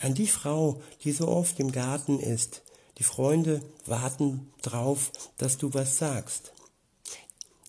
An 0.00 0.14
die 0.14 0.26
Frau, 0.26 0.82
die 1.02 1.12
so 1.12 1.28
oft 1.28 1.58
im 1.60 1.72
Garten 1.72 2.18
ist, 2.18 2.62
die 2.98 3.04
Freunde 3.04 3.62
warten 3.86 4.52
drauf, 4.62 5.10
dass 5.38 5.56
du 5.56 5.72
was 5.72 5.98
sagst. 5.98 6.52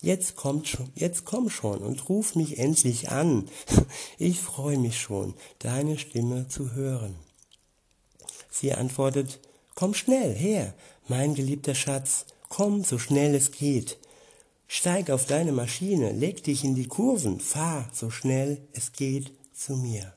Jetzt 0.02 0.36
kommt 0.36 0.68
schon, 0.68 0.90
jetzt 0.94 1.24
komm 1.24 1.50
schon 1.50 1.78
und 1.78 2.08
ruf 2.08 2.34
mich 2.34 2.58
endlich 2.58 3.10
an. 3.10 3.48
Ich 4.18 4.40
freue 4.40 4.78
mich 4.78 5.00
schon, 5.00 5.34
deine 5.58 5.98
Stimme 5.98 6.48
zu 6.48 6.72
hören. 6.72 7.14
Sie 8.50 8.72
antwortet, 8.72 9.40
Komm 9.76 9.94
schnell 9.94 10.34
her, 10.34 10.74
mein 11.06 11.34
geliebter 11.34 11.74
Schatz, 11.74 12.24
komm 12.48 12.82
so 12.82 12.98
schnell 12.98 13.34
es 13.34 13.52
geht. 13.52 13.98
Steig 14.66 15.10
auf 15.10 15.26
deine 15.26 15.52
Maschine, 15.52 16.12
leg 16.12 16.42
dich 16.42 16.64
in 16.64 16.74
die 16.74 16.88
Kurven, 16.88 17.38
fahr 17.38 17.88
so 17.92 18.10
schnell 18.10 18.60
es 18.72 18.92
geht 18.92 19.32
zu 19.54 19.76
mir. 19.76 20.14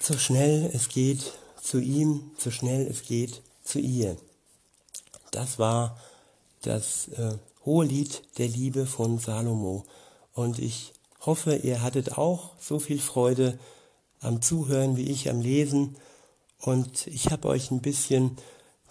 So 0.00 0.18
schnell 0.18 0.70
es 0.74 0.88
geht 0.90 1.32
zu 1.62 1.80
ihm, 1.80 2.30
so 2.36 2.50
schnell 2.50 2.86
es 2.86 3.02
geht 3.02 3.40
zu 3.64 3.78
ihr. 3.78 4.16
Das 5.30 5.58
war 5.58 5.98
das 6.60 7.08
äh, 7.08 7.38
hohe 7.64 7.86
Lied 7.86 8.22
der 8.36 8.48
Liebe 8.48 8.84
von 8.84 9.18
Salomo. 9.18 9.86
Und 10.34 10.58
ich 10.58 10.92
hoffe, 11.20 11.56
ihr 11.56 11.82
hattet 11.82 12.18
auch 12.18 12.50
so 12.60 12.78
viel 12.78 13.00
Freude 13.00 13.58
am 14.20 14.42
Zuhören 14.42 14.96
wie 14.98 15.10
ich 15.10 15.30
am 15.30 15.40
Lesen. 15.40 15.96
Und 16.62 17.08
ich 17.08 17.30
habe 17.30 17.48
euch 17.48 17.70
ein 17.70 17.82
bisschen 17.82 18.36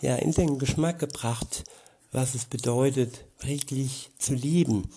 ja, 0.01 0.15
in 0.17 0.33
den 0.33 0.59
Geschmack 0.59 0.99
gebracht, 0.99 1.63
was 2.11 2.35
es 2.35 2.45
bedeutet, 2.45 3.25
wirklich 3.39 4.11
zu 4.19 4.33
lieben. 4.33 4.89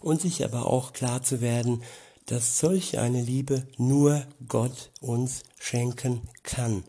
Und 0.00 0.22
sich 0.22 0.44
aber 0.44 0.66
auch 0.66 0.94
klar 0.94 1.22
zu 1.22 1.40
werden, 1.42 1.82
dass 2.26 2.58
solch 2.58 2.98
eine 2.98 3.22
Liebe 3.22 3.66
nur 3.76 4.24
Gott 4.48 4.90
uns 5.00 5.42
schenken 5.60 6.22
kann. 6.42 6.84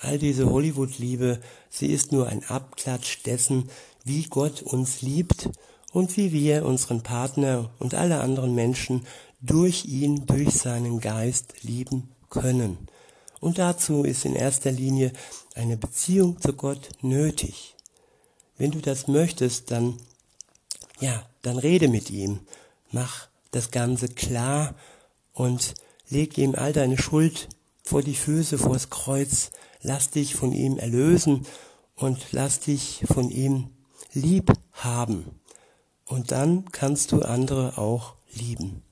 All 0.00 0.18
diese 0.18 0.50
Hollywood-Liebe, 0.50 1.40
sie 1.70 1.92
ist 1.92 2.10
nur 2.10 2.26
ein 2.26 2.44
Abklatsch 2.44 3.22
dessen, 3.24 3.70
wie 4.02 4.24
Gott 4.24 4.62
uns 4.62 5.00
liebt 5.00 5.48
und 5.92 6.16
wie 6.16 6.32
wir 6.32 6.66
unseren 6.66 7.02
Partner 7.02 7.70
und 7.78 7.94
alle 7.94 8.20
anderen 8.20 8.54
Menschen 8.54 9.06
durch 9.40 9.84
ihn, 9.84 10.26
durch 10.26 10.50
seinen 10.50 11.00
Geist 11.00 11.62
lieben 11.62 12.08
können. 12.28 12.88
Und 13.44 13.58
dazu 13.58 14.04
ist 14.04 14.24
in 14.24 14.34
erster 14.34 14.72
Linie 14.72 15.12
eine 15.54 15.76
Beziehung 15.76 16.40
zu 16.40 16.54
Gott 16.54 16.88
nötig. 17.02 17.74
Wenn 18.56 18.70
du 18.70 18.80
das 18.80 19.06
möchtest, 19.06 19.70
dann, 19.70 19.98
ja, 20.98 21.26
dann 21.42 21.58
rede 21.58 21.88
mit 21.88 22.08
ihm. 22.08 22.40
Mach 22.90 23.28
das 23.50 23.70
Ganze 23.70 24.08
klar 24.08 24.74
und 25.34 25.74
leg 26.08 26.38
ihm 26.38 26.54
all 26.54 26.72
deine 26.72 26.96
Schuld 26.96 27.50
vor 27.82 28.00
die 28.00 28.14
Füße, 28.14 28.56
vors 28.56 28.88
Kreuz. 28.88 29.50
Lass 29.82 30.08
dich 30.08 30.34
von 30.34 30.52
ihm 30.52 30.78
erlösen 30.78 31.46
und 31.96 32.28
lass 32.30 32.60
dich 32.60 33.04
von 33.06 33.28
ihm 33.28 33.68
lieb 34.14 34.54
haben. 34.72 35.38
Und 36.06 36.30
dann 36.30 36.72
kannst 36.72 37.12
du 37.12 37.20
andere 37.20 37.76
auch 37.76 38.14
lieben. 38.32 38.82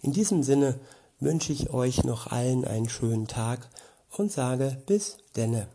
In 0.00 0.14
diesem 0.14 0.42
Sinne 0.42 0.80
wünsche 1.24 1.52
ich 1.52 1.70
euch 1.70 2.04
noch 2.04 2.28
allen 2.28 2.64
einen 2.64 2.88
schönen 2.88 3.26
Tag 3.26 3.68
und 4.10 4.30
sage 4.30 4.76
bis 4.86 5.16
denne. 5.36 5.66